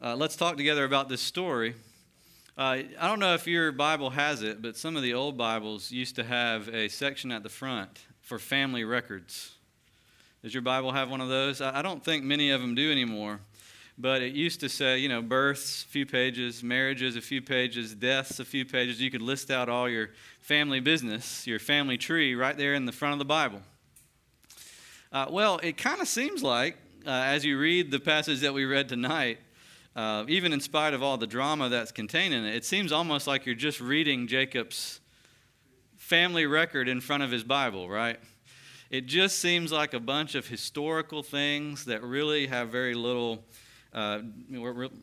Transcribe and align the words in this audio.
Uh, 0.00 0.14
let's 0.14 0.36
talk 0.36 0.56
together 0.56 0.84
about 0.84 1.08
this 1.08 1.20
story. 1.20 1.74
Uh, 2.56 2.82
I 3.00 3.08
don't 3.08 3.18
know 3.18 3.34
if 3.34 3.48
your 3.48 3.72
Bible 3.72 4.10
has 4.10 4.44
it, 4.44 4.62
but 4.62 4.76
some 4.76 4.94
of 4.96 5.02
the 5.02 5.12
old 5.12 5.36
Bibles 5.36 5.90
used 5.90 6.14
to 6.16 6.24
have 6.24 6.68
a 6.68 6.86
section 6.86 7.32
at 7.32 7.42
the 7.42 7.48
front 7.48 7.98
for 8.20 8.38
family 8.38 8.84
records. 8.84 9.56
Does 10.40 10.54
your 10.54 10.62
Bible 10.62 10.92
have 10.92 11.10
one 11.10 11.20
of 11.20 11.28
those? 11.28 11.60
I 11.60 11.82
don't 11.82 12.04
think 12.04 12.22
many 12.22 12.50
of 12.50 12.60
them 12.60 12.76
do 12.76 12.92
anymore. 12.92 13.40
But 13.98 14.22
it 14.22 14.34
used 14.34 14.60
to 14.60 14.68
say, 14.68 14.98
you 14.98 15.08
know, 15.08 15.20
births, 15.20 15.82
a 15.82 15.88
few 15.88 16.06
pages, 16.06 16.62
marriages, 16.62 17.16
a 17.16 17.20
few 17.20 17.42
pages, 17.42 17.92
deaths, 17.92 18.38
a 18.38 18.44
few 18.44 18.64
pages. 18.64 19.00
You 19.00 19.10
could 19.10 19.22
list 19.22 19.50
out 19.50 19.68
all 19.68 19.88
your 19.88 20.10
family 20.40 20.78
business, 20.78 21.44
your 21.44 21.58
family 21.58 21.98
tree, 21.98 22.36
right 22.36 22.56
there 22.56 22.74
in 22.74 22.86
the 22.86 22.92
front 22.92 23.14
of 23.14 23.18
the 23.18 23.24
Bible. 23.24 23.62
Uh, 25.10 25.26
well, 25.28 25.58
it 25.60 25.76
kind 25.76 26.00
of 26.00 26.06
seems 26.06 26.40
like, 26.44 26.76
uh, 27.04 27.10
as 27.10 27.44
you 27.44 27.58
read 27.58 27.90
the 27.90 27.98
passage 27.98 28.38
that 28.42 28.54
we 28.54 28.64
read 28.64 28.88
tonight, 28.88 29.38
uh, 29.98 30.24
even 30.28 30.52
in 30.52 30.60
spite 30.60 30.94
of 30.94 31.02
all 31.02 31.18
the 31.18 31.26
drama 31.26 31.68
that's 31.68 31.90
contained 31.90 32.32
in 32.32 32.44
it, 32.44 32.54
it 32.54 32.64
seems 32.64 32.92
almost 32.92 33.26
like 33.26 33.44
you're 33.44 33.54
just 33.56 33.80
reading 33.80 34.28
Jacob's 34.28 35.00
family 35.96 36.46
record 36.46 36.88
in 36.88 37.00
front 37.00 37.24
of 37.24 37.32
his 37.32 37.42
Bible, 37.42 37.88
right? 37.88 38.16
It 38.90 39.06
just 39.06 39.40
seems 39.40 39.72
like 39.72 39.94
a 39.94 40.00
bunch 40.00 40.36
of 40.36 40.46
historical 40.46 41.24
things 41.24 41.86
that 41.86 42.00
really 42.04 42.46
have 42.46 42.68
very 42.68 42.94
little, 42.94 43.42
uh, 43.92 44.20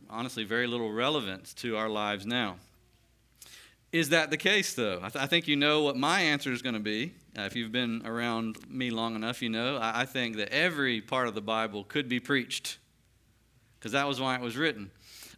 honestly, 0.10 0.46
very 0.46 0.66
little 0.66 0.94
relevance 0.94 1.54
to 1.56 1.76
our 1.76 1.90
lives 1.90 2.26
now. 2.26 2.56
Is 3.92 4.10
that 4.10 4.30
the 4.30 4.38
case, 4.38 4.76
though? 4.76 5.00
I, 5.04 5.10
th- 5.10 5.22
I 5.22 5.28
think 5.28 5.50
you 5.50 5.58
know 5.58 5.84
what 5.84 5.98
my 5.98 6.22
answer 6.22 6.54
is 6.54 6.62
going 6.62 6.76
to 6.76 6.80
be. 6.80 7.12
Uh, 7.38 7.42
if 7.42 7.54
you've 7.54 7.74
been 7.74 8.02
around 8.06 8.58
me 8.70 8.92
long 8.92 9.16
enough, 9.16 9.42
you 9.42 9.50
know 9.50 9.76
I, 9.76 10.04
I 10.04 10.06
think 10.06 10.38
that 10.38 10.54
every 10.54 11.02
part 11.02 11.28
of 11.28 11.36
the 11.36 11.42
Bible 11.42 11.84
could 11.84 12.08
be 12.08 12.22
preached 12.22 12.78
because 13.86 13.94
that 13.94 14.08
was 14.08 14.20
why 14.20 14.34
it 14.34 14.42
was 14.42 14.58
written. 14.58 14.90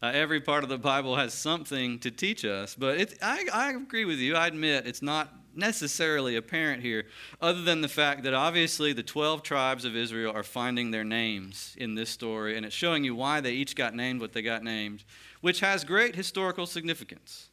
Uh, 0.01 0.09
every 0.13 0.39
part 0.39 0.63
of 0.63 0.69
the 0.69 0.77
Bible 0.77 1.17
has 1.17 1.33
something 1.33 1.99
to 1.99 2.09
teach 2.09 2.45
us, 2.45 2.75
but 2.75 2.97
it, 2.97 3.17
I, 3.21 3.45
I 3.53 3.71
agree 3.71 4.05
with 4.05 4.19
you. 4.19 4.37
I 4.37 4.47
admit 4.47 4.87
it's 4.87 5.01
not 5.01 5.33
necessarily 5.53 6.37
apparent 6.37 6.81
here, 6.81 7.07
other 7.41 7.61
than 7.61 7.81
the 7.81 7.89
fact 7.89 8.23
that 8.23 8.33
obviously 8.33 8.93
the 8.93 9.03
12 9.03 9.43
tribes 9.43 9.83
of 9.83 9.97
Israel 9.97 10.31
are 10.33 10.43
finding 10.43 10.91
their 10.91 11.03
names 11.03 11.75
in 11.77 11.95
this 11.95 12.09
story, 12.09 12.55
and 12.55 12.65
it's 12.65 12.73
showing 12.73 13.03
you 13.03 13.15
why 13.15 13.41
they 13.41 13.51
each 13.51 13.75
got 13.75 13.93
named 13.93 14.21
what 14.21 14.31
they 14.31 14.41
got 14.41 14.63
named, 14.63 15.03
which 15.41 15.59
has 15.59 15.83
great 15.83 16.15
historical 16.15 16.65
significance. 16.65 17.49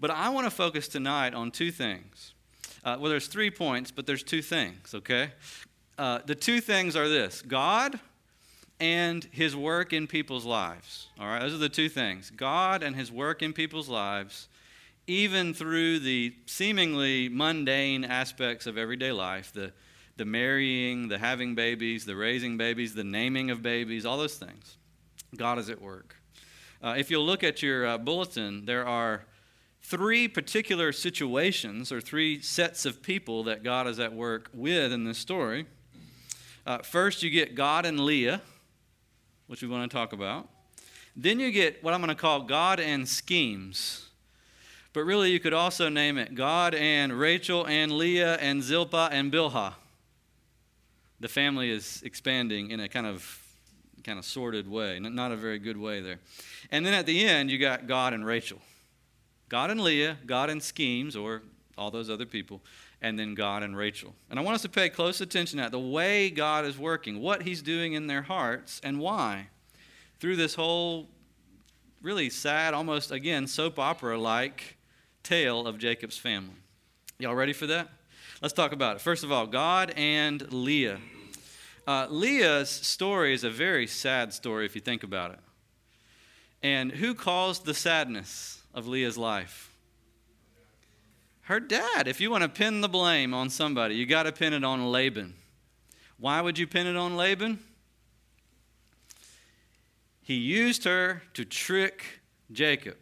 But 0.00 0.10
I 0.10 0.30
want 0.30 0.48
to 0.48 0.50
focus 0.50 0.88
tonight 0.88 1.32
on 1.32 1.52
two 1.52 1.70
things. 1.70 2.34
Uh, 2.82 2.96
well, 2.98 3.08
there's 3.08 3.28
three 3.28 3.52
points, 3.52 3.92
but 3.92 4.04
there's 4.04 4.24
two 4.24 4.42
things, 4.42 4.96
okay? 4.96 5.30
Uh, 5.96 6.18
the 6.26 6.34
two 6.34 6.60
things 6.60 6.96
are 6.96 7.08
this 7.08 7.40
God 7.40 8.00
and 8.78 9.24
his 9.32 9.56
work 9.56 9.92
in 9.92 10.06
people's 10.06 10.44
lives. 10.44 11.08
All 11.18 11.26
right, 11.26 11.40
those 11.40 11.54
are 11.54 11.58
the 11.58 11.68
two 11.68 11.88
things 11.88 12.30
God 12.30 12.82
and 12.82 12.94
his 12.94 13.10
work 13.10 13.42
in 13.42 13.52
people's 13.52 13.88
lives, 13.88 14.48
even 15.06 15.54
through 15.54 16.00
the 16.00 16.34
seemingly 16.46 17.28
mundane 17.28 18.04
aspects 18.04 18.66
of 18.66 18.76
everyday 18.76 19.12
life 19.12 19.52
the, 19.52 19.72
the 20.16 20.24
marrying, 20.24 21.08
the 21.08 21.18
having 21.18 21.54
babies, 21.54 22.04
the 22.04 22.16
raising 22.16 22.56
babies, 22.56 22.94
the 22.94 23.04
naming 23.04 23.50
of 23.50 23.62
babies, 23.62 24.04
all 24.04 24.18
those 24.18 24.36
things. 24.36 24.76
God 25.36 25.58
is 25.58 25.70
at 25.70 25.80
work. 25.80 26.16
Uh, 26.82 26.94
if 26.98 27.10
you'll 27.10 27.24
look 27.24 27.42
at 27.42 27.62
your 27.62 27.86
uh, 27.86 27.98
bulletin, 27.98 28.66
there 28.66 28.86
are 28.86 29.24
three 29.82 30.28
particular 30.28 30.92
situations 30.92 31.90
or 31.90 32.00
three 32.00 32.40
sets 32.40 32.84
of 32.84 33.02
people 33.02 33.44
that 33.44 33.62
God 33.62 33.86
is 33.86 33.98
at 33.98 34.12
work 34.12 34.50
with 34.52 34.92
in 34.92 35.04
this 35.04 35.18
story. 35.18 35.66
Uh, 36.66 36.78
first, 36.78 37.22
you 37.22 37.30
get 37.30 37.54
God 37.54 37.86
and 37.86 38.00
Leah 38.00 38.42
which 39.46 39.62
we 39.62 39.68
want 39.68 39.90
to 39.90 39.94
talk 39.94 40.12
about. 40.12 40.48
Then 41.16 41.40
you 41.40 41.50
get 41.50 41.82
what 41.82 41.94
I'm 41.94 42.00
going 42.00 42.14
to 42.14 42.20
call 42.20 42.42
God 42.42 42.78
and 42.78 43.08
schemes. 43.08 44.08
But 44.92 45.04
really, 45.04 45.30
you 45.30 45.40
could 45.40 45.52
also 45.52 45.88
name 45.88 46.18
it 46.18 46.34
God 46.34 46.74
and 46.74 47.12
Rachel 47.12 47.66
and 47.66 47.92
Leah 47.92 48.36
and 48.36 48.62
Zilpah 48.62 49.10
and 49.12 49.32
Bilhah. 49.32 49.74
The 51.20 51.28
family 51.28 51.70
is 51.70 52.02
expanding 52.04 52.70
in 52.70 52.80
a 52.80 52.88
kind 52.88 53.06
of 53.06 53.42
kind 54.04 54.18
of 54.18 54.24
sordid 54.24 54.70
way, 54.70 55.00
not 55.00 55.32
a 55.32 55.36
very 55.36 55.58
good 55.58 55.76
way 55.76 56.00
there. 56.00 56.20
And 56.70 56.86
then 56.86 56.94
at 56.94 57.06
the 57.06 57.26
end, 57.26 57.50
you 57.50 57.58
got 57.58 57.88
God 57.88 58.14
and 58.14 58.24
Rachel. 58.24 58.60
God 59.48 59.70
and 59.70 59.80
Leah, 59.80 60.18
God 60.26 60.48
and 60.48 60.62
schemes, 60.62 61.16
or 61.16 61.42
all 61.76 61.90
those 61.90 62.08
other 62.08 62.24
people 62.24 62.62
and 63.02 63.18
then 63.18 63.34
God 63.34 63.62
and 63.62 63.76
Rachel. 63.76 64.14
And 64.30 64.38
I 64.38 64.42
want 64.42 64.54
us 64.54 64.62
to 64.62 64.68
pay 64.68 64.88
close 64.88 65.20
attention 65.20 65.58
at 65.58 65.70
the 65.70 65.78
way 65.78 66.30
God 66.30 66.64
is 66.64 66.78
working, 66.78 67.20
what 67.20 67.42
He's 67.42 67.62
doing 67.62 67.92
in 67.92 68.06
their 68.06 68.22
hearts, 68.22 68.80
and 68.82 68.98
why. 68.98 69.48
Through 70.18 70.36
this 70.36 70.54
whole 70.54 71.08
really 72.02 72.30
sad, 72.30 72.74
almost 72.74 73.10
again 73.10 73.46
soap 73.46 73.78
opera 73.78 74.18
like 74.18 74.76
tale 75.22 75.66
of 75.66 75.78
Jacob's 75.78 76.16
family. 76.16 76.54
Y'all 77.18 77.34
ready 77.34 77.52
for 77.52 77.66
that? 77.66 77.88
Let's 78.42 78.54
talk 78.54 78.72
about 78.72 78.96
it. 78.96 79.00
First 79.00 79.24
of 79.24 79.32
all, 79.32 79.46
God 79.46 79.92
and 79.96 80.52
Leah. 80.52 80.98
Uh, 81.86 82.06
Leah's 82.10 82.68
story 82.68 83.32
is 83.32 83.44
a 83.44 83.50
very 83.50 83.86
sad 83.86 84.32
story 84.32 84.66
if 84.66 84.74
you 84.74 84.80
think 84.80 85.02
about 85.02 85.30
it. 85.30 85.38
And 86.62 86.92
who 86.92 87.14
caused 87.14 87.64
the 87.64 87.74
sadness 87.74 88.62
of 88.74 88.86
Leah's 88.86 89.16
life? 89.16 89.75
Her 91.46 91.60
dad. 91.60 92.08
If 92.08 92.20
you 92.20 92.30
want 92.30 92.42
to 92.42 92.48
pin 92.48 92.80
the 92.80 92.88
blame 92.88 93.32
on 93.32 93.50
somebody, 93.50 93.94
you 93.94 94.04
got 94.04 94.24
to 94.24 94.32
pin 94.32 94.52
it 94.52 94.64
on 94.64 94.90
Laban. 94.90 95.34
Why 96.18 96.40
would 96.40 96.58
you 96.58 96.66
pin 96.66 96.88
it 96.88 96.96
on 96.96 97.16
Laban? 97.16 97.60
He 100.22 100.34
used 100.34 100.82
her 100.82 101.22
to 101.34 101.44
trick 101.44 102.20
Jacob. 102.50 102.96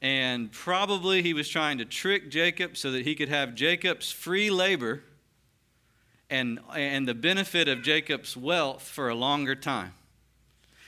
And 0.00 0.50
probably 0.50 1.20
he 1.20 1.34
was 1.34 1.46
trying 1.46 1.76
to 1.76 1.84
trick 1.84 2.30
Jacob 2.30 2.78
so 2.78 2.90
that 2.92 3.04
he 3.04 3.14
could 3.14 3.28
have 3.28 3.54
Jacob's 3.54 4.10
free 4.10 4.50
labor 4.50 5.02
and, 6.30 6.60
and 6.74 7.06
the 7.06 7.14
benefit 7.14 7.68
of 7.68 7.82
Jacob's 7.82 8.34
wealth 8.34 8.82
for 8.82 9.10
a 9.10 9.14
longer 9.14 9.54
time. 9.54 9.92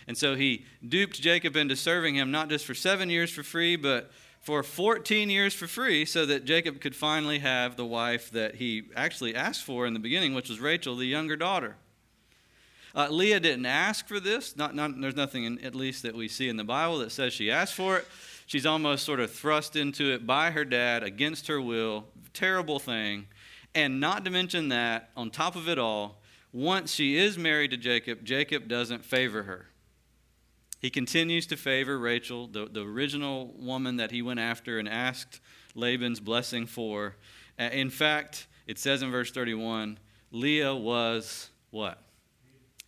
And 0.06 0.16
so 0.16 0.34
he 0.34 0.64
duped 0.86 1.20
Jacob 1.20 1.56
into 1.56 1.76
serving 1.76 2.14
him 2.14 2.30
not 2.30 2.48
just 2.48 2.64
for 2.64 2.74
seven 2.74 3.10
years 3.10 3.30
for 3.30 3.42
free, 3.42 3.76
but 3.76 4.10
for 4.46 4.62
14 4.62 5.28
years 5.28 5.54
for 5.54 5.66
free 5.66 6.04
so 6.04 6.24
that 6.24 6.44
Jacob 6.44 6.80
could 6.80 6.94
finally 6.94 7.40
have 7.40 7.74
the 7.74 7.84
wife 7.84 8.30
that 8.30 8.54
he 8.54 8.84
actually 8.94 9.34
asked 9.34 9.64
for 9.64 9.88
in 9.88 9.92
the 9.92 9.98
beginning, 9.98 10.34
which 10.34 10.48
was 10.48 10.60
Rachel, 10.60 10.94
the 10.94 11.04
younger 11.04 11.34
daughter. 11.34 11.74
Uh, 12.94 13.08
Leah 13.10 13.40
didn't 13.40 13.66
ask 13.66 14.06
for 14.06 14.20
this. 14.20 14.56
Not, 14.56 14.72
not, 14.72 15.00
there's 15.00 15.16
nothing, 15.16 15.42
in, 15.42 15.58
at 15.64 15.74
least, 15.74 16.04
that 16.04 16.14
we 16.14 16.28
see 16.28 16.48
in 16.48 16.56
the 16.56 16.62
Bible 16.62 16.98
that 16.98 17.10
says 17.10 17.32
she 17.32 17.50
asked 17.50 17.74
for 17.74 17.96
it. 17.96 18.06
She's 18.46 18.64
almost 18.64 19.04
sort 19.04 19.18
of 19.18 19.32
thrust 19.32 19.74
into 19.74 20.14
it 20.14 20.28
by 20.28 20.52
her 20.52 20.64
dad 20.64 21.02
against 21.02 21.48
her 21.48 21.60
will. 21.60 22.04
Terrible 22.32 22.78
thing. 22.78 23.26
And 23.74 23.98
not 23.98 24.24
to 24.26 24.30
mention 24.30 24.68
that, 24.68 25.10
on 25.16 25.30
top 25.30 25.56
of 25.56 25.68
it 25.68 25.80
all, 25.80 26.18
once 26.52 26.94
she 26.94 27.16
is 27.16 27.36
married 27.36 27.72
to 27.72 27.76
Jacob, 27.76 28.22
Jacob 28.22 28.68
doesn't 28.68 29.04
favor 29.04 29.42
her. 29.42 29.66
He 30.78 30.90
continues 30.90 31.46
to 31.46 31.56
favor 31.56 31.98
Rachel, 31.98 32.46
the, 32.46 32.66
the 32.66 32.82
original 32.82 33.54
woman 33.58 33.96
that 33.96 34.10
he 34.10 34.22
went 34.22 34.40
after 34.40 34.78
and 34.78 34.88
asked 34.88 35.40
Laban's 35.74 36.20
blessing 36.20 36.66
for. 36.66 37.16
In 37.58 37.90
fact, 37.90 38.46
it 38.66 38.78
says 38.78 39.02
in 39.02 39.10
verse 39.10 39.30
31 39.30 39.98
Leah 40.32 40.74
was 40.74 41.50
what? 41.70 42.02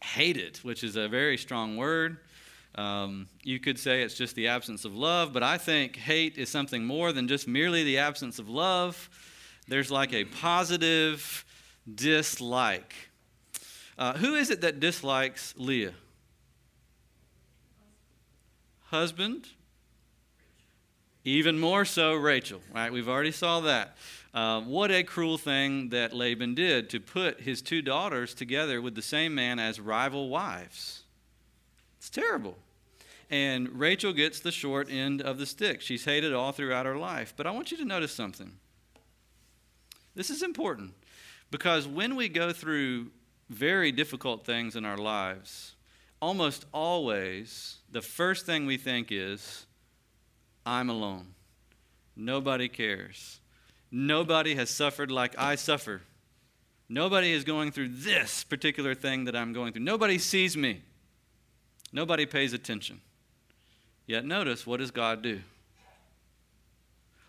Hated, 0.02 0.58
which 0.58 0.84
is 0.84 0.96
a 0.96 1.08
very 1.08 1.38
strong 1.38 1.76
word. 1.76 2.18
Um, 2.74 3.26
you 3.42 3.58
could 3.58 3.78
say 3.78 4.02
it's 4.02 4.14
just 4.14 4.36
the 4.36 4.48
absence 4.48 4.84
of 4.84 4.94
love, 4.94 5.32
but 5.32 5.42
I 5.42 5.58
think 5.58 5.96
hate 5.96 6.36
is 6.36 6.48
something 6.48 6.84
more 6.84 7.12
than 7.12 7.26
just 7.26 7.48
merely 7.48 7.82
the 7.82 7.98
absence 7.98 8.38
of 8.38 8.48
love. 8.48 9.10
There's 9.66 9.90
like 9.90 10.12
a 10.12 10.24
positive 10.24 11.44
dislike. 11.92 12.94
Uh, 13.98 14.12
who 14.12 14.34
is 14.34 14.50
it 14.50 14.60
that 14.60 14.78
dislikes 14.78 15.54
Leah? 15.56 15.94
Husband, 18.90 19.48
even 21.24 21.58
more 21.58 21.84
so 21.84 22.14
Rachel, 22.14 22.60
right? 22.74 22.92
We've 22.92 23.08
already 23.08 23.32
saw 23.32 23.60
that. 23.60 23.96
Uh, 24.32 24.60
what 24.60 24.90
a 24.90 25.02
cruel 25.02 25.38
thing 25.38 25.90
that 25.90 26.12
Laban 26.12 26.54
did 26.54 26.88
to 26.90 27.00
put 27.00 27.40
his 27.40 27.60
two 27.60 27.82
daughters 27.82 28.34
together 28.34 28.80
with 28.80 28.94
the 28.94 29.02
same 29.02 29.34
man 29.34 29.58
as 29.58 29.80
rival 29.80 30.28
wives. 30.28 31.02
It's 31.98 32.10
terrible. 32.10 32.56
And 33.30 33.68
Rachel 33.78 34.12
gets 34.12 34.40
the 34.40 34.52
short 34.52 34.90
end 34.90 35.20
of 35.20 35.38
the 35.38 35.46
stick. 35.46 35.80
She's 35.82 36.04
hated 36.04 36.32
all 36.32 36.52
throughout 36.52 36.86
her 36.86 36.96
life. 36.96 37.34
But 37.36 37.46
I 37.46 37.50
want 37.50 37.70
you 37.70 37.76
to 37.78 37.84
notice 37.84 38.12
something. 38.12 38.52
This 40.14 40.30
is 40.30 40.42
important 40.42 40.94
because 41.50 41.86
when 41.86 42.16
we 42.16 42.28
go 42.28 42.52
through 42.52 43.10
very 43.50 43.92
difficult 43.92 44.46
things 44.46 44.76
in 44.76 44.84
our 44.84 44.96
lives, 44.96 45.74
almost 46.20 46.66
always 46.72 47.78
the 47.90 48.02
first 48.02 48.46
thing 48.46 48.66
we 48.66 48.76
think 48.76 49.08
is, 49.10 49.66
I'm 50.66 50.90
alone. 50.90 51.34
Nobody 52.16 52.68
cares. 52.68 53.40
Nobody 53.90 54.54
has 54.56 54.70
suffered 54.70 55.10
like 55.10 55.38
I 55.38 55.54
suffer. 55.54 56.02
Nobody 56.88 57.32
is 57.32 57.44
going 57.44 57.70
through 57.70 57.88
this 57.88 58.44
particular 58.44 58.94
thing 58.94 59.24
that 59.24 59.36
I'm 59.36 59.52
going 59.52 59.72
through. 59.72 59.84
Nobody 59.84 60.18
sees 60.18 60.56
me. 60.56 60.82
Nobody 61.92 62.26
pays 62.26 62.52
attention. 62.52 63.00
Yet 64.06 64.24
notice, 64.24 64.66
what 64.66 64.80
does 64.80 64.90
God 64.90 65.22
do? 65.22 65.40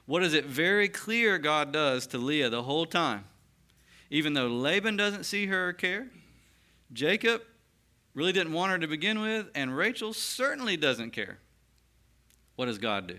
What 0.06 0.24
is 0.24 0.34
it 0.34 0.46
very 0.46 0.90
clear 0.90 1.38
God 1.38 1.72
does 1.72 2.08
to 2.08 2.18
Leah 2.18 2.50
the 2.50 2.64
whole 2.64 2.86
time? 2.86 3.26
Even 4.10 4.34
though 4.34 4.48
Laban 4.48 4.98
doesn't 4.98 5.26
see 5.26 5.46
her 5.48 5.70
or 5.70 5.74
care, 5.74 6.08
Jacob 6.92 7.44
really 8.20 8.34
didn't 8.34 8.52
want 8.52 8.70
her 8.70 8.78
to 8.78 8.86
begin 8.86 9.22
with, 9.22 9.50
and 9.56 9.78
Rachel 9.78 10.12
certainly 10.12 10.76
doesn't 10.76 11.12
care. 11.12 11.40
What 12.58 12.66
does 12.66 12.78
God 12.78 13.08
do? 13.08 13.18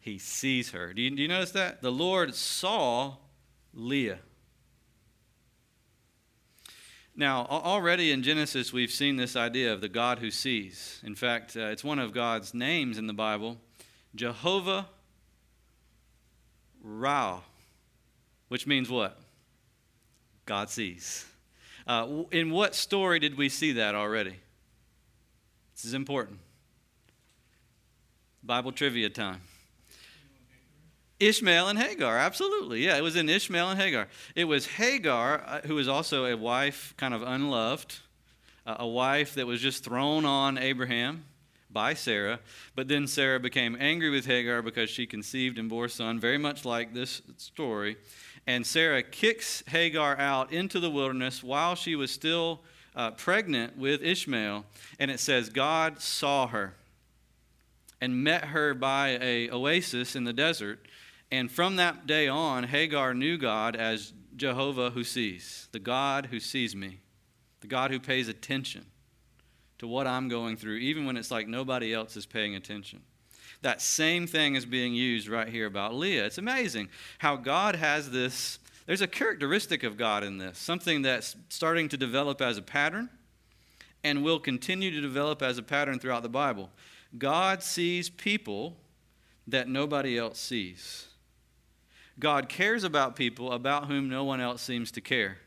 He 0.00 0.16
sees 0.16 0.70
her. 0.70 0.94
Do 0.94 1.02
you, 1.02 1.10
do 1.10 1.20
you 1.20 1.28
notice 1.28 1.50
that? 1.50 1.82
The 1.82 1.92
Lord 1.92 2.34
saw 2.34 3.16
Leah. 3.74 4.20
Now, 7.14 7.44
already 7.44 8.10
in 8.10 8.22
Genesis, 8.22 8.72
we've 8.72 8.90
seen 8.90 9.16
this 9.16 9.36
idea 9.36 9.74
of 9.74 9.82
the 9.82 9.88
God 9.90 10.18
who 10.18 10.30
sees. 10.30 11.02
In 11.04 11.14
fact, 11.14 11.58
uh, 11.58 11.66
it's 11.66 11.84
one 11.84 11.98
of 11.98 12.14
God's 12.14 12.54
names 12.54 12.96
in 12.96 13.06
the 13.06 13.12
Bible. 13.12 13.58
Jehovah 14.14 14.88
Ra, 16.82 17.40
which 18.48 18.66
means 18.66 18.88
what? 18.88 19.20
God 20.46 20.70
sees. 20.70 21.26
Uh, 21.86 22.24
in 22.30 22.50
what 22.50 22.74
story 22.74 23.18
did 23.18 23.36
we 23.36 23.48
see 23.48 23.72
that 23.72 23.94
already? 23.94 24.34
This 25.74 25.84
is 25.84 25.94
important. 25.94 26.38
Bible 28.42 28.72
trivia 28.72 29.10
time. 29.10 29.40
Ishmael 31.20 31.68
and 31.68 31.78
Hagar, 31.78 32.18
absolutely. 32.18 32.84
Yeah, 32.84 32.96
it 32.96 33.02
was 33.02 33.16
in 33.16 33.28
Ishmael 33.28 33.70
and 33.70 33.80
Hagar. 33.80 34.08
It 34.34 34.44
was 34.44 34.66
Hagar, 34.66 35.42
uh, 35.46 35.60
who 35.62 35.76
was 35.76 35.88
also 35.88 36.26
a 36.26 36.36
wife, 36.36 36.94
kind 36.96 37.14
of 37.14 37.22
unloved, 37.22 38.00
uh, 38.66 38.76
a 38.80 38.86
wife 38.86 39.34
that 39.34 39.46
was 39.46 39.60
just 39.60 39.84
thrown 39.84 40.24
on 40.24 40.58
Abraham 40.58 41.24
by 41.70 41.94
Sarah. 41.94 42.40
But 42.74 42.88
then 42.88 43.06
Sarah 43.06 43.40
became 43.40 43.76
angry 43.78 44.10
with 44.10 44.26
Hagar 44.26 44.62
because 44.62 44.90
she 44.90 45.06
conceived 45.06 45.58
and 45.58 45.68
bore 45.68 45.86
a 45.86 45.90
son, 45.90 46.18
very 46.18 46.38
much 46.38 46.64
like 46.64 46.94
this 46.94 47.22
story. 47.36 47.96
And 48.46 48.66
Sarah 48.66 49.02
kicks 49.02 49.62
Hagar 49.68 50.18
out 50.18 50.52
into 50.52 50.80
the 50.80 50.90
wilderness 50.90 51.42
while 51.42 51.74
she 51.74 51.96
was 51.96 52.10
still 52.10 52.60
uh, 52.94 53.12
pregnant 53.12 53.78
with 53.78 54.02
Ishmael. 54.02 54.64
And 54.98 55.10
it 55.10 55.20
says, 55.20 55.48
God 55.48 56.00
saw 56.00 56.46
her 56.48 56.74
and 58.00 58.22
met 58.22 58.46
her 58.46 58.74
by 58.74 59.18
a 59.20 59.50
oasis 59.50 60.14
in 60.14 60.24
the 60.24 60.32
desert. 60.32 60.86
And 61.30 61.50
from 61.50 61.76
that 61.76 62.06
day 62.06 62.28
on, 62.28 62.64
Hagar 62.64 63.14
knew 63.14 63.38
God 63.38 63.76
as 63.76 64.12
Jehovah 64.36 64.90
who 64.90 65.04
sees, 65.04 65.68
the 65.72 65.78
God 65.78 66.26
who 66.26 66.38
sees 66.38 66.76
me, 66.76 67.00
the 67.60 67.66
God 67.66 67.90
who 67.90 67.98
pays 67.98 68.28
attention 68.28 68.84
to 69.78 69.86
what 69.86 70.06
I'm 70.06 70.28
going 70.28 70.56
through, 70.56 70.76
even 70.76 71.06
when 71.06 71.16
it's 71.16 71.30
like 71.30 71.48
nobody 71.48 71.94
else 71.94 72.16
is 72.16 72.26
paying 72.26 72.54
attention. 72.54 73.00
That 73.62 73.80
same 73.80 74.26
thing 74.26 74.54
is 74.54 74.66
being 74.66 74.94
used 74.94 75.28
right 75.28 75.48
here 75.48 75.66
about 75.66 75.94
Leah. 75.94 76.26
It's 76.26 76.38
amazing 76.38 76.88
how 77.18 77.36
God 77.36 77.76
has 77.76 78.10
this. 78.10 78.58
There's 78.86 79.00
a 79.00 79.06
characteristic 79.06 79.82
of 79.82 79.96
God 79.96 80.22
in 80.24 80.38
this, 80.38 80.58
something 80.58 81.02
that's 81.02 81.36
starting 81.48 81.88
to 81.88 81.96
develop 81.96 82.42
as 82.42 82.58
a 82.58 82.62
pattern 82.62 83.08
and 84.04 84.22
will 84.22 84.38
continue 84.38 84.90
to 84.90 85.00
develop 85.00 85.42
as 85.42 85.56
a 85.56 85.62
pattern 85.62 85.98
throughout 85.98 86.22
the 86.22 86.28
Bible. 86.28 86.70
God 87.16 87.62
sees 87.62 88.10
people 88.10 88.76
that 89.46 89.68
nobody 89.68 90.18
else 90.18 90.38
sees. 90.38 91.06
God 92.18 92.48
cares 92.48 92.84
about 92.84 93.16
people 93.16 93.52
about 93.52 93.86
whom 93.86 94.08
no 94.08 94.24
one 94.24 94.40
else 94.40 94.62
seems 94.62 94.90
to 94.92 95.00
care. 95.00 95.38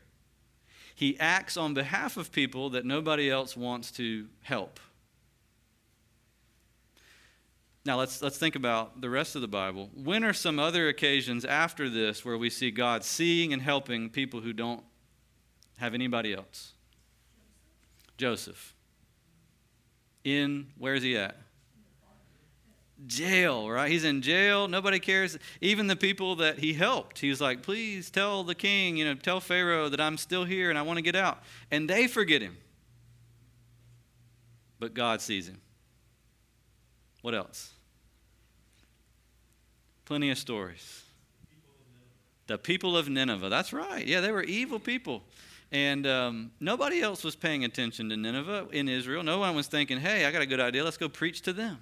He 0.94 1.18
acts 1.20 1.56
on 1.56 1.74
behalf 1.74 2.16
of 2.16 2.32
people 2.32 2.70
that 2.70 2.84
nobody 2.84 3.30
else 3.30 3.56
wants 3.56 3.90
to 3.92 4.26
help. 4.42 4.80
Now 7.88 7.96
let's, 7.96 8.20
let's 8.20 8.36
think 8.36 8.54
about 8.54 9.00
the 9.00 9.08
rest 9.08 9.34
of 9.34 9.40
the 9.40 9.48
Bible. 9.48 9.88
When 9.94 10.22
are 10.22 10.34
some 10.34 10.58
other 10.58 10.88
occasions 10.88 11.46
after 11.46 11.88
this 11.88 12.22
where 12.22 12.36
we 12.36 12.50
see 12.50 12.70
God 12.70 13.02
seeing 13.02 13.54
and 13.54 13.62
helping 13.62 14.10
people 14.10 14.42
who 14.42 14.52
don't 14.52 14.84
have 15.78 15.94
anybody 15.94 16.34
else? 16.34 16.74
Joseph. 18.18 18.74
In, 20.22 20.66
where's 20.76 21.02
he 21.02 21.16
at? 21.16 21.38
jail, 23.06 23.70
right? 23.70 23.90
He's 23.90 24.04
in 24.04 24.20
jail. 24.20 24.68
Nobody 24.68 24.98
cares. 24.98 25.38
Even 25.62 25.86
the 25.86 25.96
people 25.96 26.36
that 26.36 26.58
he 26.58 26.74
helped, 26.74 27.20
he's 27.20 27.40
like, 27.40 27.62
please 27.62 28.10
tell 28.10 28.44
the 28.44 28.54
king, 28.54 28.98
you 28.98 29.06
know, 29.06 29.14
tell 29.14 29.40
Pharaoh 29.40 29.88
that 29.88 30.00
I'm 30.00 30.18
still 30.18 30.44
here 30.44 30.68
and 30.68 30.78
I 30.78 30.82
want 30.82 30.98
to 30.98 31.02
get 31.02 31.16
out. 31.16 31.42
And 31.70 31.88
they 31.88 32.06
forget 32.06 32.42
him. 32.42 32.58
But 34.78 34.92
God 34.92 35.22
sees 35.22 35.48
him. 35.48 35.62
What 37.22 37.34
else? 37.34 37.72
Plenty 40.08 40.30
of 40.30 40.38
stories. 40.38 41.04
The 42.46 42.56
people 42.56 42.96
of 42.96 43.10
Nineveh. 43.10 43.50
That's 43.50 43.74
right. 43.74 44.06
Yeah, 44.06 44.22
they 44.22 44.32
were 44.32 44.42
evil 44.42 44.78
people. 44.78 45.22
And 45.70 46.06
um, 46.06 46.50
nobody 46.60 47.02
else 47.02 47.22
was 47.22 47.36
paying 47.36 47.62
attention 47.64 48.08
to 48.08 48.16
Nineveh 48.16 48.68
in 48.72 48.88
Israel. 48.88 49.22
No 49.22 49.38
one 49.38 49.54
was 49.54 49.66
thinking, 49.66 49.98
hey, 50.00 50.24
I 50.24 50.32
got 50.32 50.40
a 50.40 50.46
good 50.46 50.60
idea. 50.60 50.82
Let's 50.82 50.96
go 50.96 51.10
preach 51.10 51.42
to 51.42 51.52
them. 51.52 51.76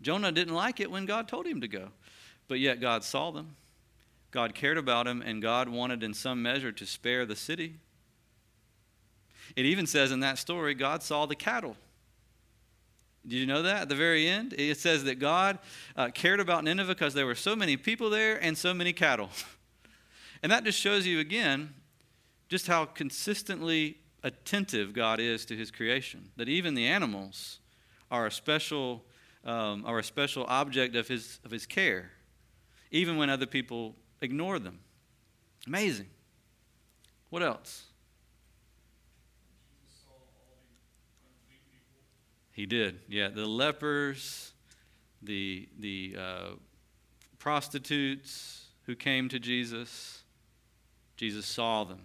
Jonah 0.00 0.32
didn't 0.32 0.54
like 0.54 0.80
it 0.80 0.90
when 0.90 1.06
God 1.06 1.28
told 1.28 1.46
him 1.46 1.60
to 1.60 1.68
go, 1.68 1.90
but 2.48 2.58
yet 2.58 2.80
God 2.80 3.04
saw 3.04 3.30
them. 3.30 3.54
God 4.32 4.52
cared 4.52 4.76
about 4.76 5.06
him, 5.06 5.22
and 5.22 5.40
God 5.40 5.68
wanted 5.68 6.02
in 6.02 6.12
some 6.14 6.42
measure 6.42 6.72
to 6.72 6.84
spare 6.84 7.24
the 7.24 7.36
city. 7.36 7.76
It 9.54 9.66
even 9.66 9.86
says 9.86 10.10
in 10.10 10.18
that 10.18 10.36
story, 10.36 10.74
God 10.74 11.04
saw 11.04 11.26
the 11.26 11.36
cattle. 11.36 11.76
Did 13.26 13.36
you 13.36 13.46
know 13.46 13.62
that 13.62 13.82
at 13.82 13.88
the 13.88 13.94
very 13.94 14.26
end? 14.26 14.54
It 14.58 14.78
says 14.78 15.04
that 15.04 15.18
God 15.18 15.58
uh, 15.96 16.08
cared 16.08 16.40
about 16.40 16.64
Nineveh 16.64 16.94
because 16.94 17.14
there 17.14 17.26
were 17.26 17.36
so 17.36 17.54
many 17.54 17.76
people 17.76 18.10
there 18.10 18.42
and 18.42 18.58
so 18.58 18.74
many 18.74 18.92
cattle. 18.92 19.30
and 20.42 20.50
that 20.50 20.64
just 20.64 20.78
shows 20.78 21.06
you 21.06 21.20
again 21.20 21.74
just 22.48 22.66
how 22.66 22.84
consistently 22.84 23.98
attentive 24.24 24.92
God 24.92 25.20
is 25.20 25.44
to 25.46 25.56
his 25.56 25.70
creation. 25.70 26.30
That 26.36 26.48
even 26.48 26.74
the 26.74 26.86
animals 26.86 27.60
are 28.10 28.26
a 28.26 28.30
special 28.30 29.04
um, 29.44 29.84
are 29.86 29.98
a 29.98 30.04
special 30.04 30.44
object 30.48 30.94
of 30.94 31.08
his, 31.08 31.40
of 31.44 31.50
his 31.50 31.66
care, 31.66 32.10
even 32.90 33.16
when 33.16 33.30
other 33.30 33.46
people 33.46 33.96
ignore 34.20 34.58
them. 34.58 34.80
Amazing. 35.66 36.06
What 37.30 37.42
else? 37.42 37.86
He 42.52 42.66
did, 42.66 43.00
yeah. 43.08 43.28
The 43.28 43.46
lepers, 43.46 44.52
the, 45.22 45.68
the 45.78 46.16
uh, 46.18 46.50
prostitutes 47.38 48.66
who 48.84 48.94
came 48.94 49.28
to 49.30 49.38
Jesus, 49.38 50.22
Jesus 51.16 51.46
saw 51.46 51.84
them. 51.84 52.00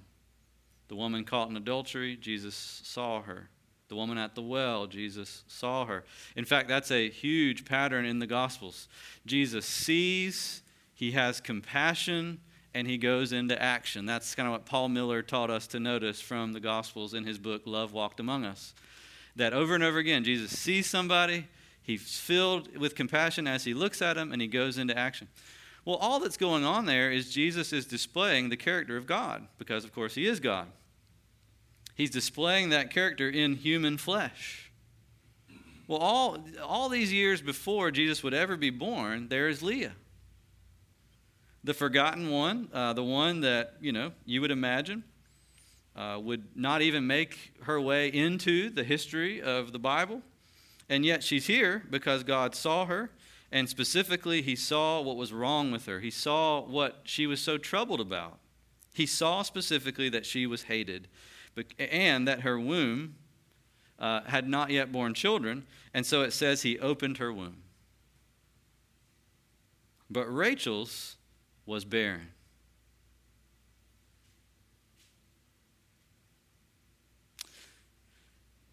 The 0.88 0.96
woman 0.96 1.26
caught 1.26 1.50
in 1.50 1.58
adultery, 1.58 2.16
Jesus 2.16 2.82
saw 2.84 3.22
her. 3.22 3.50
The 3.90 3.96
woman 3.96 4.18
at 4.18 4.36
the 4.36 4.42
well, 4.42 4.86
Jesus 4.86 5.44
saw 5.48 5.86
her. 5.86 6.04
In 6.36 6.46
fact, 6.46 6.68
that's 6.68 6.92
a 6.92 7.10
huge 7.10 7.66
pattern 7.66 8.06
in 8.06 8.20
the 8.20 8.28
Gospels. 8.28 8.88
Jesus 9.26 9.66
sees, 9.66 10.62
he 10.94 11.12
has 11.12 11.40
compassion, 11.40 12.40
and 12.74 12.88
he 12.88 12.98
goes 12.98 13.32
into 13.32 13.62
action. 13.62 14.06
That's 14.06 14.36
kind 14.36 14.48
of 14.48 14.52
what 14.52 14.66
Paul 14.66 14.90
Miller 14.90 15.22
taught 15.22 15.50
us 15.50 15.68
to 15.68 15.80
notice 15.80 16.22
from 16.22 16.54
the 16.54 16.60
Gospels 16.60 17.14
in 17.14 17.24
his 17.24 17.38
book, 17.38 17.64
Love 17.66 17.94
Walked 17.94 18.20
Among 18.20 18.46
Us. 18.46 18.74
That 19.38 19.54
over 19.54 19.76
and 19.76 19.84
over 19.84 20.00
again, 20.00 20.24
Jesus 20.24 20.52
sees 20.58 20.88
somebody, 20.88 21.48
he's 21.84 22.20
filled 22.20 22.76
with 22.76 22.96
compassion 22.96 23.48
as 23.48 23.64
he 23.64 23.74
looks 23.76 24.02
at 24.02 24.18
him, 24.18 24.32
and 24.32 24.42
he 24.42 24.48
goes 24.48 24.80
into 24.80 24.98
action. 24.98 25.28
Well, 25.86 25.98
all 25.98 26.20
that's 26.20 26.38
going 26.38 26.66
on 26.66 26.88
there 26.88 27.12
is 27.12 27.32
Jesus 27.32 27.72
is 27.72 27.86
displaying 27.86 28.50
the 28.50 28.58
character 28.58 28.98
of 28.98 29.06
God, 29.06 29.48
because, 29.60 29.86
of 29.86 29.94
course, 29.94 30.16
he 30.16 30.26
is 30.26 30.40
God. 30.40 30.68
He's 31.94 32.10
displaying 32.10 32.70
that 32.70 32.90
character 32.90 33.30
in 33.30 33.56
human 33.56 33.98
flesh. 33.98 34.72
Well, 35.88 36.00
all, 36.00 36.40
all 36.64 36.90
these 36.90 37.14
years 37.14 37.40
before 37.40 37.92
Jesus 37.92 38.24
would 38.24 38.34
ever 38.34 38.58
be 38.58 38.72
born, 38.72 39.30
there 39.30 39.48
is 39.48 39.62
Leah. 39.62 39.94
The 41.64 41.76
forgotten 41.76 42.32
one, 42.32 42.70
uh, 42.74 42.94
the 42.94 43.04
one 43.04 43.42
that, 43.42 43.76
you 43.82 43.92
know, 43.92 44.14
you 44.26 44.42
would 44.42 44.52
imagine 44.52 45.04
uh, 45.98 46.20
would 46.22 46.56
not 46.56 46.82
even 46.82 47.08
make 47.08 47.54
her 47.64 47.82
way 47.82 48.08
into 48.08 48.70
the 48.70 48.84
history 48.84 49.42
of 49.42 49.72
the 49.72 49.80
Bible. 49.80 50.22
And 50.88 51.04
yet 51.04 51.24
she's 51.24 51.48
here 51.48 51.84
because 51.90 52.24
God 52.24 52.56
saw 52.56 52.86
her, 52.86 53.10
and 53.52 53.68
specifically, 53.68 54.42
He 54.42 54.56
saw 54.56 55.02
what 55.02 55.18
was 55.18 55.34
wrong 55.34 55.72
with 55.72 55.86
her. 55.86 56.00
He 56.00 56.12
saw 56.12 56.62
what 56.62 57.02
she 57.04 57.28
was 57.28 57.42
so 57.42 57.58
troubled 57.58 58.00
about. 58.00 58.40
He 58.94 59.06
saw 59.06 59.42
specifically 59.42 60.10
that 60.10 60.26
she 60.26 60.46
was 60.46 60.64
hated 60.64 61.08
and 61.80 62.28
that 62.28 62.42
her 62.42 62.60
womb 62.60 63.16
uh, 64.00 64.22
had 64.26 64.48
not 64.48 64.70
yet 64.70 64.92
borne 64.92 65.14
children, 65.14 65.66
and 65.94 66.06
so 66.06 66.22
it 66.22 66.32
says 66.32 66.62
he 66.62 66.78
opened 66.80 67.18
her 67.18 67.34
womb. 67.34 67.64
But 70.10 70.26
Rachel's 70.26 71.18
was 71.66 71.84
barren. 71.84 72.30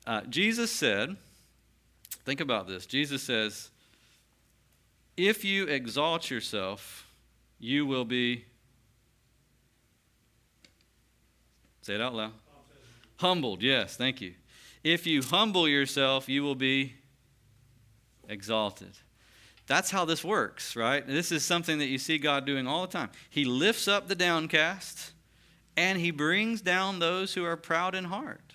Uh, 0.06 0.20
Jesus 0.22 0.70
said, 0.70 1.16
think 2.24 2.40
about 2.40 2.66
this. 2.66 2.86
Jesus 2.86 3.22
says, 3.22 3.70
if 5.16 5.44
you 5.44 5.64
exalt 5.66 6.30
yourself, 6.30 7.06
you 7.58 7.86
will 7.86 8.04
be. 8.04 8.44
Say 11.82 11.94
it 11.94 12.00
out 12.00 12.14
loud. 12.14 12.32
Humbled, 13.18 13.62
yes, 13.62 13.96
thank 13.96 14.20
you. 14.20 14.34
If 14.82 15.06
you 15.06 15.22
humble 15.22 15.68
yourself, 15.68 16.28
you 16.28 16.42
will 16.42 16.54
be 16.54 16.94
exalted. 18.28 18.90
That's 19.66 19.90
how 19.90 20.04
this 20.04 20.22
works, 20.22 20.76
right? 20.76 21.06
This 21.06 21.32
is 21.32 21.44
something 21.44 21.78
that 21.78 21.86
you 21.86 21.96
see 21.96 22.18
God 22.18 22.44
doing 22.44 22.66
all 22.66 22.82
the 22.82 22.92
time. 22.92 23.10
He 23.30 23.44
lifts 23.44 23.88
up 23.88 24.08
the 24.08 24.14
downcast 24.14 25.12
and 25.76 25.98
he 25.98 26.10
brings 26.10 26.60
down 26.60 26.98
those 26.98 27.34
who 27.34 27.44
are 27.44 27.56
proud 27.56 27.94
in 27.94 28.04
heart. 28.04 28.54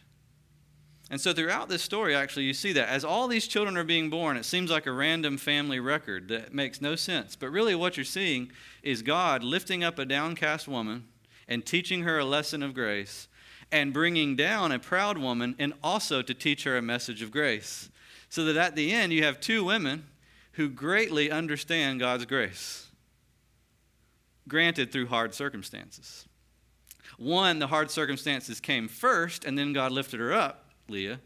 And 1.11 1.19
so, 1.19 1.33
throughout 1.33 1.69
this 1.69 1.81
story, 1.81 2.15
actually, 2.15 2.45
you 2.45 2.53
see 2.53 2.71
that. 2.73 2.87
As 2.87 3.03
all 3.03 3.27
these 3.27 3.47
children 3.47 3.77
are 3.77 3.83
being 3.83 4.11
born, 4.11 4.37
it 4.37 4.45
seems 4.45 4.69
like 4.69 4.85
a 4.85 4.91
random 4.91 5.37
family 5.37 5.79
record 5.79 6.27
that 6.27 6.53
makes 6.53 6.81
no 6.81 6.95
sense. 6.95 7.35
But 7.35 7.49
really, 7.49 7.73
what 7.73 7.97
you're 7.97 8.03
seeing 8.03 8.51
is 8.83 9.01
God 9.01 9.43
lifting 9.43 9.83
up 9.83 9.97
a 9.97 10.05
downcast 10.05 10.67
woman 10.67 11.05
and 11.47 11.65
teaching 11.65 12.03
her 12.03 12.19
a 12.19 12.25
lesson 12.25 12.61
of 12.61 12.75
grace, 12.75 13.27
and 13.71 13.91
bringing 13.91 14.35
down 14.35 14.71
a 14.71 14.77
proud 14.77 15.17
woman 15.17 15.55
and 15.57 15.73
also 15.83 16.21
to 16.21 16.33
teach 16.33 16.63
her 16.63 16.77
a 16.77 16.81
message 16.81 17.23
of 17.23 17.31
grace. 17.31 17.89
So 18.29 18.45
that 18.45 18.57
at 18.57 18.75
the 18.75 18.91
end, 18.91 19.11
you 19.11 19.23
have 19.23 19.39
two 19.39 19.63
women 19.63 20.05
who 20.53 20.69
greatly 20.69 21.31
understand 21.31 21.99
God's 21.99 22.25
grace, 22.25 22.87
granted 24.47 24.91
through 24.91 25.07
hard 25.07 25.33
circumstances. 25.33 26.27
One, 27.17 27.57
the 27.57 27.67
hard 27.67 27.89
circumstances 27.89 28.59
came 28.59 28.87
first, 28.87 29.43
and 29.43 29.57
then 29.57 29.73
God 29.73 29.91
lifted 29.91 30.19
her 30.19 30.33
up 30.33 30.68
Leah. 30.89 31.19